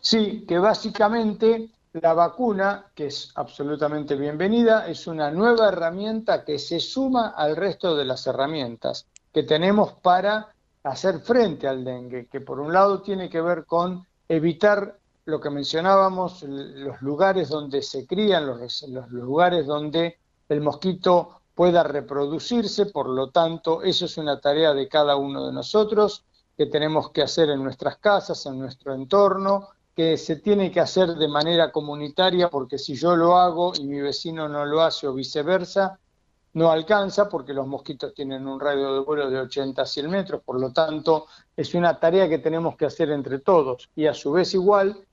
Sí, 0.00 0.44
que 0.48 0.58
básicamente 0.58 1.68
la 1.92 2.14
vacuna, 2.14 2.86
que 2.94 3.06
es 3.06 3.30
absolutamente 3.34 4.16
bienvenida, 4.16 4.86
es 4.88 5.06
una 5.06 5.30
nueva 5.30 5.68
herramienta 5.68 6.44
que 6.44 6.58
se 6.58 6.80
suma 6.80 7.28
al 7.36 7.56
resto 7.56 7.96
de 7.96 8.04
las 8.04 8.26
herramientas 8.26 9.06
que 9.32 9.42
tenemos 9.42 9.92
para 10.02 10.48
hacer 10.84 11.20
frente 11.20 11.66
al 11.66 11.84
dengue, 11.84 12.28
que 12.30 12.40
por 12.40 12.60
un 12.60 12.72
lado 12.72 13.02
tiene 13.02 13.28
que 13.28 13.40
ver 13.40 13.64
con 13.66 14.06
evitar 14.28 14.98
lo 15.26 15.40
que 15.40 15.50
mencionábamos, 15.50 16.42
los 16.44 17.02
lugares 17.02 17.48
donde 17.48 17.82
se 17.82 18.06
crían, 18.06 18.46
los 18.46 19.10
lugares 19.10 19.66
donde 19.66 20.18
el 20.48 20.60
mosquito 20.60 21.40
pueda 21.54 21.82
reproducirse, 21.82 22.86
por 22.86 23.08
lo 23.08 23.30
tanto, 23.30 23.82
eso 23.82 24.04
es 24.04 24.16
una 24.18 24.40
tarea 24.40 24.72
de 24.72 24.88
cada 24.88 25.16
uno 25.16 25.46
de 25.46 25.52
nosotros 25.52 26.24
que 26.56 26.66
tenemos 26.66 27.10
que 27.10 27.22
hacer 27.22 27.50
en 27.50 27.62
nuestras 27.62 27.98
casas, 27.98 28.46
en 28.46 28.58
nuestro 28.58 28.94
entorno, 28.94 29.68
que 29.96 30.16
se 30.16 30.36
tiene 30.36 30.70
que 30.70 30.80
hacer 30.80 31.14
de 31.14 31.26
manera 31.26 31.72
comunitaria, 31.72 32.48
porque 32.48 32.78
si 32.78 32.94
yo 32.94 33.16
lo 33.16 33.36
hago 33.36 33.72
y 33.74 33.84
mi 33.84 34.00
vecino 34.00 34.48
no 34.48 34.64
lo 34.64 34.82
hace 34.82 35.08
o 35.08 35.14
viceversa, 35.14 35.98
no 36.52 36.70
alcanza 36.70 37.28
porque 37.28 37.52
los 37.52 37.66
mosquitos 37.66 38.14
tienen 38.14 38.46
un 38.46 38.60
radio 38.60 38.94
de 38.94 39.00
vuelo 39.00 39.28
de 39.28 39.40
80 39.40 39.82
a 39.82 39.86
100 39.86 40.10
metros, 40.10 40.42
por 40.44 40.60
lo 40.60 40.72
tanto 40.72 41.26
es 41.56 41.74
una 41.74 41.98
tarea 41.98 42.28
que 42.28 42.38
tenemos 42.38 42.76
que 42.76 42.86
hacer 42.86 43.10
entre 43.10 43.40
todos 43.40 43.90
y 43.96 44.06
a 44.06 44.14
su 44.14 44.32
vez 44.32 44.54
igual, 44.54 45.06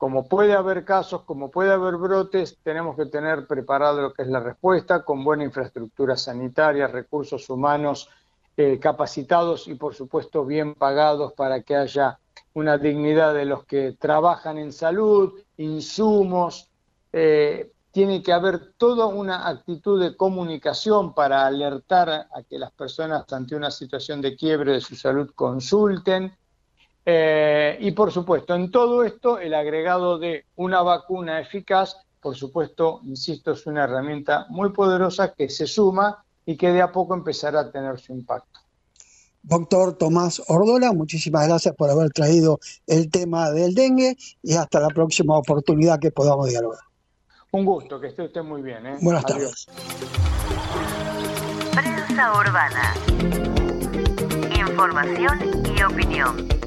como 0.00 0.26
puede 0.26 0.54
haber 0.54 0.86
casos, 0.86 1.24
como 1.24 1.50
puede 1.50 1.72
haber 1.72 1.96
brotes, 1.98 2.56
tenemos 2.62 2.96
que 2.96 3.04
tener 3.04 3.46
preparado 3.46 4.00
lo 4.00 4.14
que 4.14 4.22
es 4.22 4.28
la 4.28 4.40
respuesta 4.40 5.04
con 5.04 5.22
buena 5.22 5.44
infraestructura 5.44 6.16
sanitaria, 6.16 6.86
recursos 6.86 7.50
humanos 7.50 8.08
eh, 8.56 8.78
capacitados 8.80 9.68
y 9.68 9.74
por 9.74 9.94
supuesto 9.94 10.46
bien 10.46 10.74
pagados 10.74 11.34
para 11.34 11.60
que 11.60 11.76
haya 11.76 12.18
una 12.54 12.78
dignidad 12.78 13.34
de 13.34 13.44
los 13.44 13.66
que 13.66 13.92
trabajan 13.92 14.56
en 14.56 14.72
salud, 14.72 15.34
insumos, 15.58 16.70
eh, 17.12 17.70
tiene 17.90 18.22
que 18.22 18.32
haber 18.32 18.72
toda 18.78 19.04
una 19.04 19.48
actitud 19.48 20.00
de 20.00 20.16
comunicación 20.16 21.12
para 21.12 21.44
alertar 21.44 22.08
a 22.08 22.42
que 22.48 22.58
las 22.58 22.72
personas 22.72 23.30
ante 23.34 23.54
una 23.54 23.70
situación 23.70 24.22
de 24.22 24.34
quiebre 24.34 24.72
de 24.72 24.80
su 24.80 24.96
salud 24.96 25.30
consulten. 25.34 26.34
Eh, 27.04 27.78
y 27.80 27.92
por 27.92 28.12
supuesto, 28.12 28.54
en 28.54 28.70
todo 28.70 29.04
esto, 29.04 29.38
el 29.38 29.54
agregado 29.54 30.18
de 30.18 30.44
una 30.56 30.82
vacuna 30.82 31.40
eficaz, 31.40 31.96
por 32.20 32.36
supuesto, 32.36 33.00
insisto, 33.04 33.52
es 33.52 33.66
una 33.66 33.84
herramienta 33.84 34.46
muy 34.50 34.70
poderosa 34.72 35.32
que 35.32 35.48
se 35.48 35.66
suma 35.66 36.24
y 36.44 36.56
que 36.56 36.72
de 36.72 36.82
a 36.82 36.92
poco 36.92 37.14
empezará 37.14 37.60
a 37.60 37.70
tener 37.70 37.98
su 37.98 38.12
impacto. 38.12 38.60
Doctor 39.42 39.94
Tomás 39.94 40.42
Ordola, 40.48 40.92
muchísimas 40.92 41.48
gracias 41.48 41.74
por 41.74 41.88
haber 41.88 42.10
traído 42.10 42.60
el 42.86 43.10
tema 43.10 43.50
del 43.50 43.74
dengue 43.74 44.16
y 44.42 44.54
hasta 44.54 44.80
la 44.80 44.88
próxima 44.88 45.38
oportunidad 45.38 45.98
que 45.98 46.10
podamos 46.10 46.48
dialogar. 46.48 46.80
Un 47.52 47.64
gusto, 47.64 47.98
que 47.98 48.08
esté 48.08 48.22
usted 48.22 48.42
muy 48.42 48.62
bien. 48.62 48.86
¿eh? 48.86 48.98
Buenas 49.00 49.24
Adiós. 49.24 49.66
Prensa 51.72 52.32
urbana. 52.38 52.94
Información 54.54 55.38
y 55.76 55.82
opinión. 55.82 56.59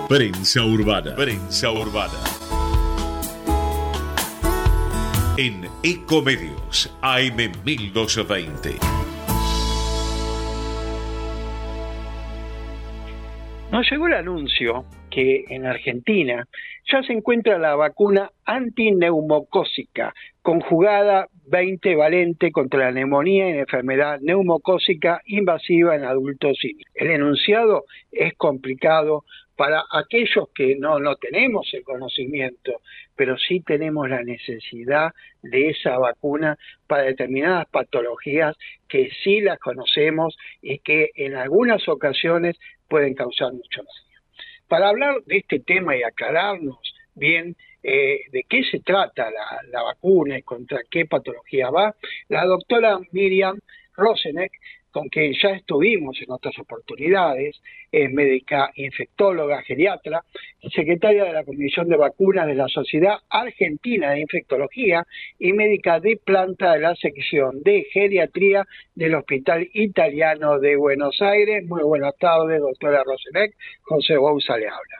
Prensa 0.08 0.64
Urbana. 0.64 1.16
Prensa 1.16 1.72
Urbana. 1.72 2.12
En 5.36 5.64
Ecomedios, 5.82 6.96
AM 7.02 7.50
1220. 7.64 8.76
Nos 13.72 13.90
llegó 13.90 14.06
el 14.06 14.14
anuncio 14.14 14.84
que 15.10 15.46
en 15.48 15.66
Argentina 15.66 16.46
ya 16.90 17.02
se 17.02 17.12
encuentra 17.12 17.58
la 17.58 17.74
vacuna 17.76 18.30
antineumocócica, 18.44 20.14
conjugada 20.42 21.28
20 21.46 21.94
valente 21.96 22.52
contra 22.52 22.80
la 22.80 22.92
neumonía 22.92 23.46
la 23.46 23.60
enfermedad 23.60 24.20
neumocócica 24.20 25.20
invasiva 25.26 25.96
en 25.96 26.04
adultos. 26.04 26.58
El 26.94 27.10
enunciado 27.10 27.84
es 28.12 28.34
complicado 28.34 29.24
para 29.56 29.84
aquellos 29.92 30.48
que 30.54 30.76
no, 30.76 30.98
no 30.98 31.16
tenemos 31.16 31.72
el 31.74 31.84
conocimiento, 31.84 32.80
pero 33.14 33.36
sí 33.38 33.60
tenemos 33.60 34.08
la 34.08 34.22
necesidad 34.22 35.12
de 35.42 35.70
esa 35.70 35.96
vacuna 35.98 36.58
para 36.86 37.04
determinadas 37.04 37.66
patologías 37.70 38.56
que 38.88 39.10
sí 39.22 39.40
las 39.40 39.58
conocemos 39.58 40.36
y 40.60 40.78
que 40.78 41.10
en 41.14 41.36
algunas 41.36 41.88
ocasiones 41.88 42.58
pueden 42.88 43.14
causar 43.14 43.52
mucho 43.52 43.82
daño. 43.82 44.13
Para 44.68 44.88
hablar 44.88 45.22
de 45.26 45.38
este 45.38 45.60
tema 45.60 45.96
y 45.96 46.02
aclararnos 46.02 46.78
bien 47.14 47.56
eh, 47.82 48.20
de 48.32 48.44
qué 48.48 48.62
se 48.64 48.80
trata 48.80 49.30
la, 49.30 49.60
la 49.70 49.82
vacuna 49.82 50.38
y 50.38 50.42
contra 50.42 50.80
qué 50.90 51.06
patología 51.06 51.70
va, 51.70 51.94
la 52.28 52.44
doctora 52.44 52.98
Miriam 53.12 53.60
Roseneck 53.96 54.52
con 54.94 55.08
quien 55.08 55.34
ya 55.34 55.48
estuvimos 55.48 56.16
en 56.22 56.30
otras 56.30 56.56
oportunidades, 56.56 57.60
es 57.90 58.12
médica 58.12 58.70
infectóloga, 58.76 59.60
geriatra, 59.62 60.22
secretaria 60.72 61.24
de 61.24 61.32
la 61.32 61.42
Comisión 61.42 61.88
de 61.88 61.96
Vacunas 61.96 62.46
de 62.46 62.54
la 62.54 62.68
Sociedad 62.68 63.16
Argentina 63.28 64.12
de 64.12 64.20
Infectología 64.20 65.04
y 65.40 65.52
médica 65.52 65.98
de 65.98 66.16
planta 66.24 66.74
de 66.74 66.80
la 66.80 66.94
sección 66.94 67.60
de 67.64 67.84
geriatría 67.92 68.64
del 68.94 69.16
Hospital 69.16 69.68
Italiano 69.74 70.60
de 70.60 70.76
Buenos 70.76 71.20
Aires. 71.20 71.66
Muy 71.66 71.82
buenas 71.82 72.14
tardes, 72.16 72.60
doctora 72.60 73.02
Rosenbeck. 73.02 73.56
José 73.82 74.16
Bouza 74.16 74.56
le 74.56 74.68
habla. 74.68 74.98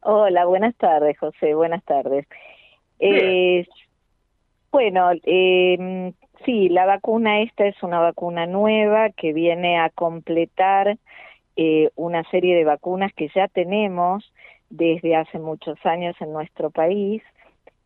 Hola, 0.00 0.46
buenas 0.46 0.74
tardes, 0.76 1.18
José, 1.18 1.52
buenas 1.52 1.84
tardes. 1.84 2.26
Eh, 2.98 3.66
bueno, 4.72 5.10
eh, 5.24 6.12
sí, 6.44 6.68
la 6.68 6.86
vacuna 6.86 7.42
esta 7.42 7.66
es 7.66 7.82
una 7.82 8.00
vacuna 8.00 8.46
nueva 8.46 9.10
que 9.10 9.32
viene 9.32 9.78
a 9.78 9.90
completar 9.90 10.98
eh, 11.56 11.90
una 11.96 12.24
serie 12.30 12.56
de 12.56 12.64
vacunas 12.64 13.12
que 13.14 13.28
ya 13.34 13.48
tenemos 13.48 14.32
desde 14.70 15.16
hace 15.16 15.38
muchos 15.38 15.78
años 15.84 16.16
en 16.20 16.32
nuestro 16.32 16.70
país, 16.70 17.22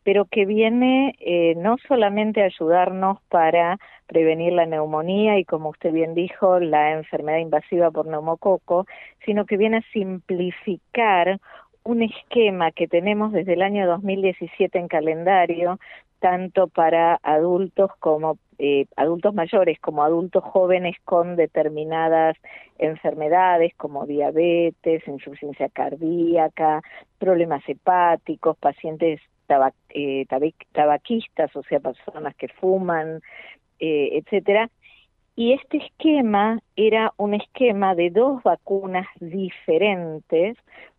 pero 0.02 0.26
que 0.26 0.44
viene 0.44 1.14
eh, 1.18 1.54
no 1.56 1.76
solamente 1.88 2.42
a 2.42 2.46
ayudarnos 2.46 3.18
para 3.30 3.78
prevenir 4.06 4.52
la 4.52 4.66
neumonía 4.66 5.38
y, 5.38 5.44
como 5.44 5.70
usted 5.70 5.92
bien 5.92 6.14
dijo, 6.14 6.60
la 6.60 6.92
enfermedad 6.92 7.38
invasiva 7.38 7.90
por 7.90 8.06
neumococo, 8.06 8.86
sino 9.24 9.46
que 9.46 9.56
viene 9.56 9.78
a 9.78 9.92
simplificar 9.92 11.40
un 11.84 12.02
esquema 12.02 12.70
que 12.70 12.86
tenemos 12.86 13.32
desde 13.32 13.54
el 13.54 13.62
año 13.62 13.86
2017 13.86 14.78
en 14.78 14.88
calendario, 14.88 15.78
tanto 16.24 16.68
para 16.68 17.20
adultos 17.22 17.90
como 18.00 18.38
eh, 18.58 18.86
adultos 18.96 19.34
mayores 19.34 19.78
como 19.78 20.02
adultos 20.02 20.42
jóvenes 20.42 20.96
con 21.04 21.36
determinadas 21.36 22.34
enfermedades 22.78 23.74
como 23.76 24.06
diabetes, 24.06 25.06
insuficiencia 25.06 25.68
cardíaca, 25.68 26.80
problemas 27.18 27.62
hepáticos, 27.68 28.56
pacientes 28.56 29.20
eh, 29.90 30.24
tabaquistas, 30.72 31.54
o 31.56 31.62
sea, 31.64 31.80
personas 31.80 32.34
que 32.36 32.48
fuman, 32.48 33.20
eh, 33.78 34.08
etcétera. 34.12 34.70
Y 35.36 35.52
este 35.52 35.76
esquema 35.76 36.58
era 36.74 37.12
un 37.18 37.34
esquema 37.34 37.94
de 37.94 38.08
dos 38.08 38.42
vacunas 38.42 39.06
diferentes 39.20 40.56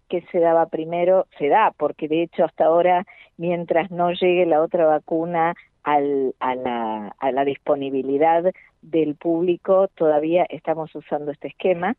que 0.09 0.21
se 0.31 0.39
daba 0.39 0.67
primero, 0.67 1.27
se 1.37 1.47
da, 1.49 1.73
porque 1.77 2.07
de 2.07 2.23
hecho 2.23 2.45
hasta 2.45 2.65
ahora, 2.65 3.05
mientras 3.37 3.91
no 3.91 4.11
llegue 4.11 4.45
la 4.45 4.61
otra 4.61 4.85
vacuna 4.85 5.55
al, 5.83 6.33
a, 6.39 6.55
la, 6.55 7.15
a 7.19 7.31
la 7.31 7.45
disponibilidad 7.45 8.43
del 8.81 9.15
público, 9.15 9.87
todavía 9.95 10.45
estamos 10.49 10.93
usando 10.95 11.31
este 11.31 11.49
esquema, 11.49 11.95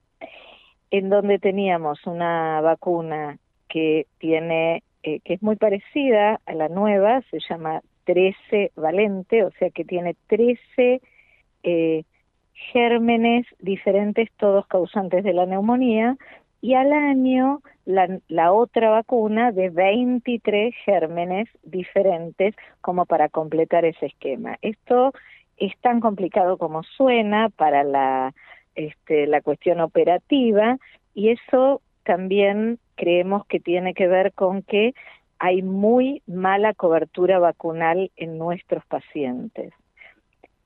en 0.90 1.08
donde 1.08 1.38
teníamos 1.38 2.06
una 2.06 2.60
vacuna 2.60 3.38
que 3.68 4.06
tiene, 4.18 4.82
eh, 5.02 5.20
que 5.20 5.34
es 5.34 5.42
muy 5.42 5.56
parecida 5.56 6.40
a 6.46 6.54
la 6.54 6.68
nueva, 6.68 7.22
se 7.30 7.38
llama 7.48 7.80
13 8.04 8.72
valente, 8.76 9.44
o 9.44 9.50
sea 9.52 9.70
que 9.70 9.84
tiene 9.84 10.14
13 10.28 11.00
eh, 11.62 12.04
gérmenes 12.72 13.46
diferentes, 13.58 14.30
todos 14.36 14.66
causantes 14.66 15.24
de 15.24 15.32
la 15.32 15.46
neumonía, 15.46 16.16
y 16.66 16.74
al 16.74 16.92
año 16.92 17.62
la, 17.84 18.52
otra 18.52 18.90
vacuna 18.90 19.52
de 19.52 19.70
23 19.70 20.74
gérmenes 20.84 21.48
diferentes 21.62 22.56
como 22.80 23.06
para 23.06 23.28
completar 23.28 23.84
ese 23.84 24.06
esquema. 24.06 24.56
Esto 24.62 25.12
es 25.58 25.78
tan 25.80 26.00
complicado 26.00 26.58
como 26.58 26.82
suena 26.82 27.50
para 27.50 27.84
la, 27.84 28.34
este, 28.74 29.28
la 29.28 29.42
cuestión 29.42 29.78
operativa 29.78 30.76
y 31.14 31.28
eso 31.28 31.82
también 32.02 32.80
creemos 32.96 33.46
que 33.46 33.60
tiene 33.60 33.94
que 33.94 34.08
ver 34.08 34.32
con 34.32 34.62
que 34.62 34.92
hay 35.38 35.62
muy 35.62 36.20
mala 36.26 36.74
cobertura 36.74 37.38
vacunal 37.38 38.10
en 38.16 38.38
nuestros 38.38 38.84
pacientes. 38.86 39.72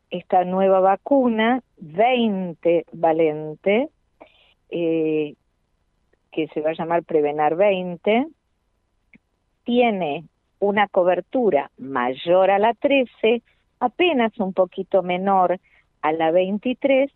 Esta 0.08 0.44
nueva 0.44 0.80
vacuna, 0.80 1.62
20 1.76 2.86
valente, 2.90 3.90
eh, 4.70 5.34
que 6.30 6.48
se 6.48 6.60
va 6.60 6.70
a 6.70 6.74
llamar 6.74 7.04
Prevenar 7.04 7.56
20, 7.56 8.26
tiene 9.64 10.24
una 10.58 10.88
cobertura 10.88 11.70
mayor 11.78 12.50
a 12.50 12.58
la 12.58 12.74
13, 12.74 13.42
apenas 13.80 14.38
un 14.38 14.52
poquito 14.52 15.02
menor 15.02 15.58
a 16.02 16.12
la 16.12 16.30
23, 16.30 17.10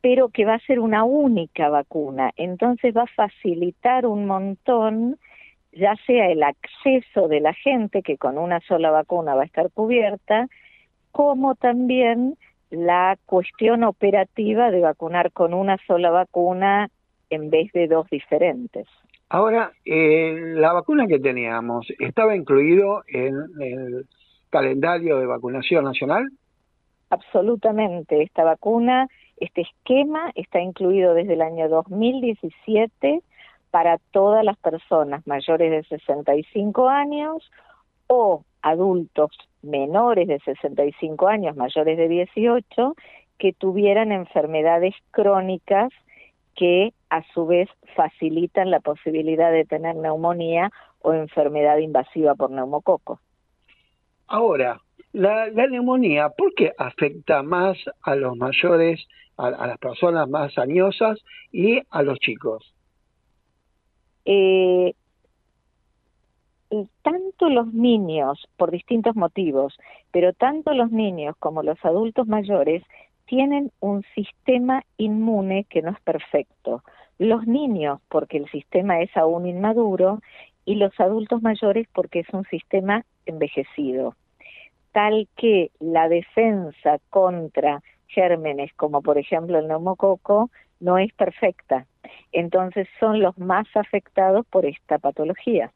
pero 0.00 0.28
que 0.28 0.44
va 0.44 0.54
a 0.54 0.66
ser 0.66 0.80
una 0.80 1.04
única 1.04 1.68
vacuna. 1.68 2.32
Entonces 2.36 2.96
va 2.96 3.02
a 3.02 3.14
facilitar 3.28 4.06
un 4.06 4.26
montón, 4.26 5.18
ya 5.72 5.94
sea 6.06 6.26
el 6.28 6.42
acceso 6.42 7.28
de 7.28 7.40
la 7.40 7.54
gente, 7.54 8.02
que 8.02 8.16
con 8.16 8.38
una 8.38 8.60
sola 8.60 8.90
vacuna 8.90 9.34
va 9.34 9.42
a 9.42 9.46
estar 9.46 9.70
cubierta, 9.70 10.48
como 11.12 11.54
también 11.54 12.36
la 12.70 13.18
cuestión 13.26 13.82
operativa 13.84 14.70
de 14.70 14.80
vacunar 14.80 15.32
con 15.32 15.54
una 15.54 15.76
sola 15.86 16.10
vacuna 16.10 16.88
en 17.30 17.50
vez 17.50 17.72
de 17.72 17.86
dos 17.86 18.08
diferentes. 18.10 18.86
Ahora, 19.28 19.72
eh, 19.84 20.54
la 20.56 20.72
vacuna 20.72 21.06
que 21.06 21.20
teníamos, 21.20 21.86
¿estaba 22.00 22.34
incluido 22.34 23.02
en 23.06 23.36
el 23.60 24.06
calendario 24.50 25.18
de 25.18 25.26
vacunación 25.26 25.84
nacional? 25.84 26.28
Absolutamente. 27.10 28.22
Esta 28.22 28.44
vacuna, 28.44 29.08
este 29.36 29.62
esquema 29.62 30.32
está 30.34 30.60
incluido 30.60 31.14
desde 31.14 31.34
el 31.34 31.42
año 31.42 31.68
2017 31.68 33.22
para 33.70 33.98
todas 34.10 34.44
las 34.44 34.58
personas 34.58 35.24
mayores 35.26 35.70
de 35.70 35.98
65 35.98 36.88
años 36.88 37.50
o 38.08 38.44
adultos 38.62 39.30
menores 39.62 40.26
de 40.28 40.40
65 40.40 41.28
años, 41.28 41.56
mayores 41.56 41.96
de 41.96 42.08
18, 42.08 42.96
que 43.38 43.52
tuvieran 43.52 44.12
enfermedades 44.12 44.94
crónicas 45.10 45.90
que 46.56 46.92
a 47.10 47.22
su 47.34 47.46
vez 47.46 47.68
facilitan 47.96 48.70
la 48.70 48.80
posibilidad 48.80 49.52
de 49.52 49.64
tener 49.64 49.96
neumonía 49.96 50.70
o 51.02 51.12
enfermedad 51.12 51.78
invasiva 51.78 52.34
por 52.34 52.50
neumococo. 52.50 53.20
Ahora, 54.26 54.80
la, 55.12 55.48
la 55.48 55.66
neumonía, 55.66 56.30
¿por 56.30 56.54
qué 56.54 56.72
afecta 56.78 57.42
más 57.42 57.76
a 58.02 58.14
los 58.14 58.36
mayores, 58.36 59.06
a, 59.36 59.48
a, 59.48 59.66
las 59.66 59.78
personas 59.78 60.28
más 60.28 60.56
añosas 60.56 61.18
y 61.50 61.80
a 61.90 62.02
los 62.02 62.18
chicos? 62.20 62.72
Eh, 64.24 64.94
tanto 67.02 67.48
los 67.48 67.72
niños, 67.72 68.48
por 68.56 68.70
distintos 68.70 69.16
motivos, 69.16 69.76
pero 70.12 70.32
tanto 70.32 70.72
los 70.72 70.90
niños 70.92 71.34
como 71.38 71.62
los 71.62 71.84
adultos 71.84 72.28
mayores 72.28 72.84
tienen 73.26 73.72
un 73.80 74.04
sistema 74.14 74.82
inmune 74.96 75.64
que 75.64 75.82
no 75.82 75.90
es 75.90 76.00
perfecto. 76.00 76.82
Los 77.20 77.46
niños 77.46 78.00
porque 78.08 78.38
el 78.38 78.48
sistema 78.48 79.02
es 79.02 79.14
aún 79.14 79.46
inmaduro 79.46 80.20
y 80.64 80.76
los 80.76 80.98
adultos 80.98 81.42
mayores 81.42 81.86
porque 81.92 82.20
es 82.20 82.28
un 82.32 82.44
sistema 82.46 83.04
envejecido, 83.26 84.16
tal 84.92 85.28
que 85.36 85.70
la 85.80 86.08
defensa 86.08 86.98
contra 87.10 87.82
gérmenes 88.08 88.72
como 88.74 89.02
por 89.02 89.18
ejemplo 89.18 89.58
el 89.58 89.68
neumococo 89.68 90.50
no 90.80 90.96
es 90.96 91.12
perfecta. 91.12 91.84
Entonces 92.32 92.88
son 92.98 93.20
los 93.20 93.36
más 93.36 93.66
afectados 93.74 94.46
por 94.46 94.64
esta 94.64 94.98
patología. 94.98 95.70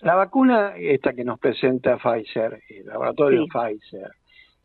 La 0.00 0.16
vacuna, 0.16 0.72
esta 0.76 1.12
que 1.12 1.24
nos 1.24 1.38
presenta 1.38 1.98
Pfizer, 1.98 2.60
el 2.68 2.86
laboratorio 2.86 3.42
Sí. 3.44 3.48
Pfizer, 3.48 4.10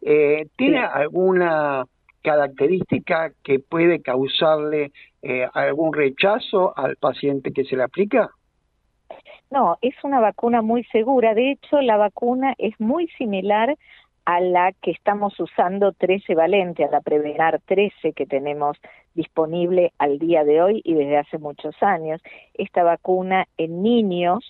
eh, 0.02 0.48
¿tiene 0.58 0.80
Sí. 0.80 0.88
alguna 0.92 1.86
característica 2.26 3.32
que 3.44 3.60
puede 3.60 4.02
causarle 4.02 4.92
eh, 5.22 5.48
algún 5.54 5.94
rechazo 5.94 6.74
al 6.76 6.96
paciente 6.96 7.52
que 7.54 7.64
se 7.64 7.76
le 7.76 7.84
aplica? 7.84 8.32
No, 9.52 9.78
es 9.82 9.94
una 10.04 10.20
vacuna 10.20 10.64
muy 10.64 10.84
segura. 10.86 11.36
De 11.36 11.52
hecho, 11.52 11.80
la 11.82 11.98
vacuna 11.98 12.56
es 12.58 12.74
muy 12.80 13.08
similar 13.20 13.78
a 14.26 14.40
la 14.40 14.72
que 14.82 14.90
estamos 14.90 15.40
usando 15.40 15.92
13 15.92 16.34
valente, 16.34 16.84
a 16.84 16.90
la 16.90 17.02
Prevenar 17.02 17.62
13 17.66 18.14
que 18.14 18.26
tenemos 18.26 18.76
disponible 19.16 19.94
al 19.98 20.20
día 20.20 20.44
de 20.44 20.62
hoy 20.62 20.82
y 20.84 20.94
desde 20.94 21.18
hace 21.18 21.38
muchos 21.38 21.76
años. 21.82 22.22
Esta 22.54 22.84
vacuna 22.84 23.48
en 23.58 23.82
niños 23.82 24.46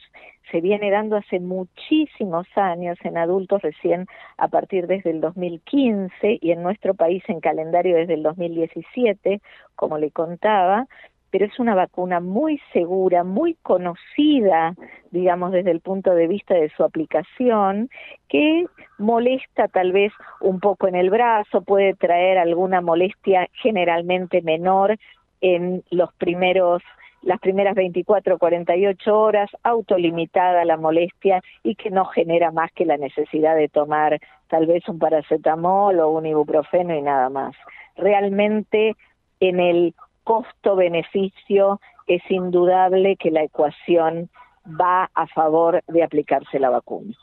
se 0.51 0.61
viene 0.61 0.91
dando 0.91 1.16
hace 1.16 1.39
muchísimos 1.39 2.45
años, 2.55 2.97
en 3.03 3.18
adultos 3.18 3.61
recién 3.61 4.05
a 4.38 4.47
partir 4.47 4.88
desde 4.88 5.09
el 5.09 5.22
2015 5.22 6.39
y 6.41 6.51
en 6.51 6.61
nuestro 6.61 6.93
país 6.93 7.24
en 7.28 7.39
calendario 7.39 7.95
desde 7.95 8.13
el 8.13 8.24
2017, 8.24 9.41
como 9.76 9.97
le 9.97 10.11
contaba, 10.11 10.88
pero 11.36 11.47
es 11.47 11.59
una 11.59 11.75
vacuna 11.75 12.21
muy 12.21 12.61
segura, 12.71 13.25
muy 13.25 13.55
conocida, 13.55 14.73
digamos, 15.11 15.51
desde 15.51 15.71
el 15.71 15.81
punto 15.81 16.15
de 16.15 16.27
vista 16.27 16.53
de 16.53 16.69
su 16.69 16.81
aplicación, 16.81 17.89
que 18.29 18.63
molesta 18.99 19.67
tal 19.67 19.91
vez 19.91 20.13
un 20.39 20.61
poco 20.61 20.88
en 20.88 20.95
el 20.95 21.09
brazo, 21.09 21.61
puede 21.61 21.93
traer 21.93 22.38
alguna 22.38 22.79
molestia 22.79 23.49
generalmente 23.51 24.41
menor 24.43 24.95
en 25.41 25.83
los 25.91 26.13
primeros 26.13 26.81
las 27.21 27.41
primeras 27.41 27.75
24 27.75 28.36
o 28.36 28.38
48 28.38 29.19
horas, 29.19 29.49
autolimitada 29.61 30.63
la 30.63 30.77
molestia 30.77 31.41
y 31.63 31.75
que 31.75 31.89
no 31.89 32.05
genera 32.05 32.51
más 32.51 32.71
que 32.71 32.86
la 32.86 32.95
necesidad 32.95 33.57
de 33.57 33.67
tomar 33.67 34.21
tal 34.47 34.67
vez 34.67 34.88
un 34.88 34.99
paracetamol 34.99 35.99
o 35.99 36.11
un 36.11 36.27
ibuprofeno 36.27 36.95
y 36.95 37.01
nada 37.01 37.29
más. 37.29 37.53
Realmente 37.97 38.95
en 39.41 39.59
el 39.59 39.93
costo-beneficio 40.26 41.80
es 42.07 42.21
indudable 42.30 43.15
que 43.15 43.32
la 43.32 43.43
ecuación 43.43 44.30
va 44.67 45.09
a 45.13 45.28
favor 45.28 45.82
de 45.88 46.03
aplicarse 46.03 46.59
la 46.59 46.69
vacuna. 46.69 47.13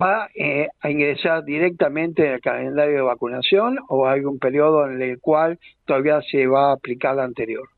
¿Va 0.00 0.28
eh, 0.36 0.68
a 0.80 0.90
ingresar 0.90 1.42
directamente 1.44 2.24
en 2.24 2.34
el 2.34 2.40
calendario 2.40 2.94
de 2.94 3.02
vacunación 3.02 3.78
o 3.88 4.06
hay 4.06 4.20
un 4.20 4.38
periodo 4.38 4.88
en 4.88 5.02
el 5.02 5.20
cual 5.20 5.58
todavía 5.84 6.20
se 6.30 6.46
va 6.46 6.70
a 6.70 6.74
aplicar 6.74 7.16
la 7.16 7.24
anterior? 7.24 7.68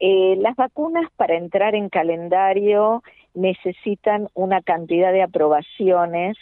Eh, 0.00 0.36
las 0.38 0.56
vacunas 0.56 1.08
para 1.16 1.36
entrar 1.36 1.74
en 1.74 1.90
calendario 1.90 3.02
necesitan 3.34 4.28
una 4.34 4.62
cantidad 4.62 5.12
de 5.12 5.22
aprobaciones 5.22 6.36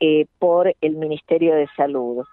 eh, 0.00 0.26
por 0.38 0.74
el 0.80 0.96
Ministerio 0.96 1.54
de 1.54 1.68
Salud. 1.76 2.24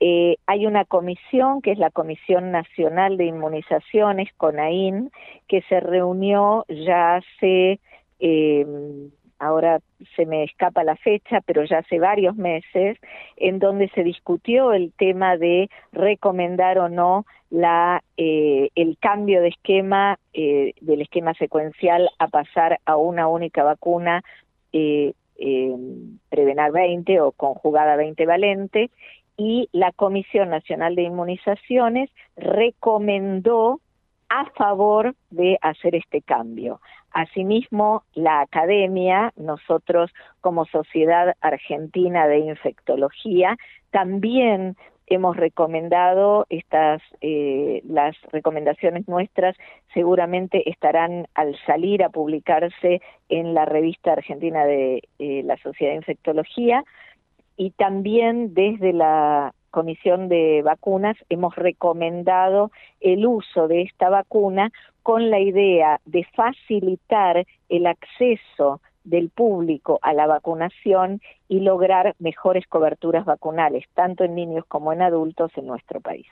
Eh, 0.00 0.36
hay 0.46 0.66
una 0.66 0.86
comisión, 0.86 1.60
que 1.60 1.72
es 1.72 1.78
la 1.78 1.90
Comisión 1.90 2.50
Nacional 2.50 3.18
de 3.18 3.26
Inmunizaciones, 3.26 4.32
CONAIN, 4.38 5.10
que 5.46 5.60
se 5.68 5.78
reunió 5.78 6.64
ya 6.68 7.16
hace, 7.16 7.80
eh, 8.18 8.66
ahora 9.38 9.80
se 10.16 10.24
me 10.24 10.44
escapa 10.44 10.84
la 10.84 10.96
fecha, 10.96 11.42
pero 11.42 11.64
ya 11.64 11.78
hace 11.78 11.98
varios 11.98 12.34
meses, 12.36 12.98
en 13.36 13.58
donde 13.58 13.90
se 13.90 14.02
discutió 14.02 14.72
el 14.72 14.90
tema 14.92 15.36
de 15.36 15.68
recomendar 15.92 16.78
o 16.78 16.88
no 16.88 17.26
la, 17.50 18.02
eh, 18.16 18.70
el 18.76 18.96
cambio 18.98 19.42
de 19.42 19.48
esquema, 19.48 20.18
eh, 20.32 20.72
del 20.80 21.02
esquema 21.02 21.34
secuencial 21.34 22.08
a 22.18 22.28
pasar 22.28 22.80
a 22.86 22.96
una 22.96 23.28
única 23.28 23.64
vacuna. 23.64 24.22
Eh, 24.72 25.12
eh, 25.42 25.74
Prevenar 26.28 26.70
20 26.70 27.20
o 27.22 27.32
conjugada 27.32 27.96
20 27.96 28.26
valente 28.26 28.90
y 29.40 29.70
la 29.72 29.90
Comisión 29.92 30.50
Nacional 30.50 30.94
de 30.94 31.04
Inmunizaciones 31.04 32.10
recomendó 32.36 33.80
a 34.28 34.44
favor 34.50 35.14
de 35.30 35.56
hacer 35.62 35.94
este 35.94 36.20
cambio. 36.20 36.82
Asimismo, 37.10 38.04
la 38.12 38.42
academia, 38.42 39.32
nosotros 39.36 40.12
como 40.42 40.66
Sociedad 40.66 41.34
Argentina 41.40 42.28
de 42.28 42.40
Infectología, 42.40 43.56
también 43.90 44.76
hemos 45.06 45.38
recomendado 45.38 46.44
estas, 46.50 47.00
eh, 47.22 47.80
las 47.88 48.14
recomendaciones 48.32 49.08
nuestras 49.08 49.56
seguramente 49.94 50.68
estarán 50.68 51.28
al 51.34 51.56
salir 51.64 52.04
a 52.04 52.10
publicarse 52.10 53.00
en 53.30 53.54
la 53.54 53.64
revista 53.64 54.12
argentina 54.12 54.66
de 54.66 55.02
eh, 55.18 55.42
la 55.46 55.56
Sociedad 55.56 55.92
de 55.92 55.96
Infectología 55.96 56.84
y 57.60 57.72
también 57.72 58.54
desde 58.54 58.94
la 58.94 59.52
Comisión 59.70 60.30
de 60.30 60.62
Vacunas 60.64 61.14
hemos 61.28 61.54
recomendado 61.56 62.70
el 63.00 63.26
uso 63.26 63.68
de 63.68 63.82
esta 63.82 64.08
vacuna 64.08 64.72
con 65.02 65.28
la 65.28 65.40
idea 65.40 66.00
de 66.06 66.26
facilitar 66.34 67.44
el 67.68 67.86
acceso 67.86 68.80
del 69.04 69.28
público 69.28 69.98
a 70.00 70.14
la 70.14 70.26
vacunación 70.26 71.20
y 71.48 71.60
lograr 71.60 72.14
mejores 72.18 72.66
coberturas 72.66 73.26
vacunales, 73.26 73.84
tanto 73.92 74.24
en 74.24 74.36
niños 74.36 74.64
como 74.66 74.94
en 74.94 75.02
adultos 75.02 75.52
en 75.56 75.66
nuestro 75.66 76.00
país. 76.00 76.28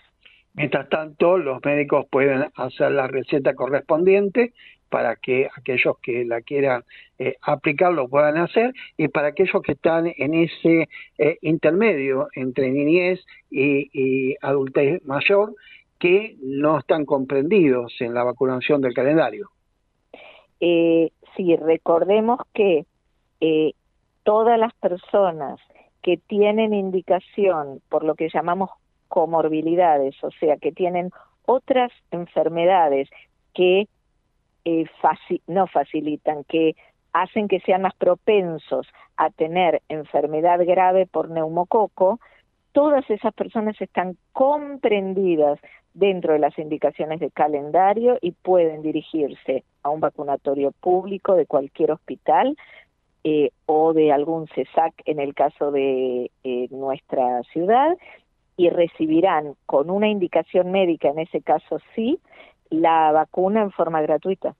Mientras 0.54 0.88
tanto, 0.88 1.36
los 1.36 1.62
médicos 1.62 2.06
pueden 2.10 2.46
hacer 2.56 2.92
la 2.92 3.06
receta 3.06 3.54
correspondiente 3.54 4.54
para 4.88 5.16
que 5.16 5.48
aquellos 5.56 5.98
que 6.00 6.24
la 6.24 6.40
quieran 6.40 6.84
eh, 7.18 7.36
aplicar 7.42 7.92
lo 7.92 8.08
puedan 8.08 8.38
hacer 8.38 8.72
y 8.96 9.08
para 9.08 9.28
aquellos 9.28 9.62
que 9.62 9.72
están 9.72 10.12
en 10.16 10.34
ese 10.34 10.88
eh, 11.18 11.38
intermedio 11.42 12.28
entre 12.34 12.70
niñez 12.70 13.24
y, 13.50 14.36
adultez 14.40 15.04
mayor 15.04 15.54
que 15.98 16.36
no 16.42 16.78
están 16.78 17.04
comprendidos 17.04 17.94
en 18.00 18.14
la 18.14 18.24
vacunación 18.24 18.80
del 18.80 18.94
calendario. 18.94 19.50
Eh, 20.60 21.10
sí, 21.36 21.56
recordemos 21.56 22.40
que 22.54 22.84
eh, 23.40 23.72
todas 24.22 24.58
las 24.58 24.74
personas 24.74 25.60
que 26.02 26.16
tienen 26.16 26.74
indicación 26.74 27.80
por 27.88 28.04
lo 28.04 28.14
que 28.14 28.28
llamamos 28.32 28.70
comorbilidades, 29.08 30.22
o 30.22 30.30
sea, 30.32 30.56
que 30.56 30.72
tienen 30.72 31.10
otras 31.46 31.90
enfermedades 32.10 33.08
que 33.54 33.88
eh, 34.68 35.40
no 35.46 35.66
facilitan, 35.66 36.44
que 36.44 36.76
hacen 37.12 37.48
que 37.48 37.60
sean 37.60 37.82
más 37.82 37.94
propensos 37.94 38.86
a 39.16 39.30
tener 39.30 39.82
enfermedad 39.88 40.60
grave 40.64 41.06
por 41.06 41.30
neumococo, 41.30 42.20
todas 42.72 43.08
esas 43.10 43.32
personas 43.34 43.80
están 43.80 44.16
comprendidas 44.32 45.58
dentro 45.94 46.34
de 46.34 46.38
las 46.38 46.56
indicaciones 46.58 47.18
de 47.20 47.30
calendario 47.30 48.18
y 48.20 48.32
pueden 48.32 48.82
dirigirse 48.82 49.64
a 49.82 49.90
un 49.90 50.00
vacunatorio 50.00 50.72
público 50.72 51.34
de 51.34 51.46
cualquier 51.46 51.92
hospital 51.92 52.56
eh, 53.24 53.50
o 53.66 53.94
de 53.94 54.12
algún 54.12 54.46
CESAC 54.54 54.94
en 55.06 55.18
el 55.18 55.34
caso 55.34 55.72
de 55.72 56.30
eh, 56.44 56.68
nuestra 56.70 57.42
ciudad 57.52 57.96
y 58.56 58.70
recibirán 58.70 59.54
con 59.66 59.88
una 59.88 60.08
indicación 60.08 60.70
médica, 60.70 61.08
en 61.08 61.20
ese 61.20 61.40
caso 61.40 61.78
sí, 61.94 62.18
la 62.70 63.12
vacuna 63.12 63.62
en 63.62 63.70
forma 63.70 64.02
gratuita. 64.02 64.56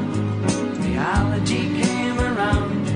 reality 0.82 1.62
came 1.80 2.18
around, 2.18 2.88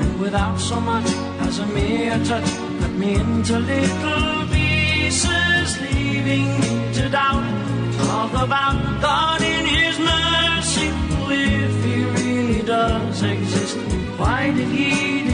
and 0.00 0.18
without 0.18 0.58
so 0.58 0.80
much 0.80 1.10
as 1.46 1.58
a 1.58 1.66
mere 1.66 2.18
touch, 2.24 2.63
me 2.94 3.14
into 3.14 3.58
little 3.58 4.46
pieces, 4.48 5.80
leaving 5.80 6.60
me 6.60 6.92
to 6.94 7.08
doubt. 7.08 7.44
Talk 7.98 8.32
about 8.32 9.00
God 9.00 9.40
in 9.42 9.66
His 9.66 9.98
mercy, 9.98 10.88
if 11.30 11.84
He 11.84 12.04
really 12.04 12.62
does 12.62 13.22
exist. 13.22 13.76
Why 14.18 14.52
did 14.52 14.68
He 14.68 15.33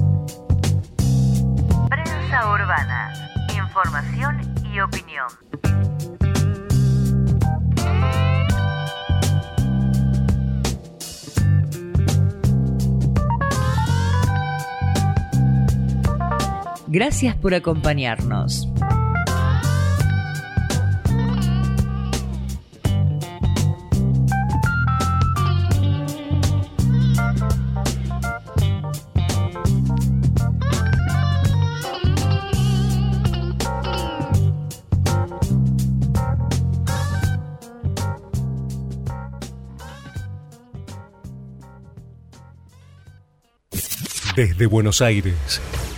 Gracias 17.03 17.35
por 17.35 17.55
acompañarnos. 17.55 18.69
Desde 44.35 44.67
Buenos 44.67 45.01
Aires, 45.01 45.59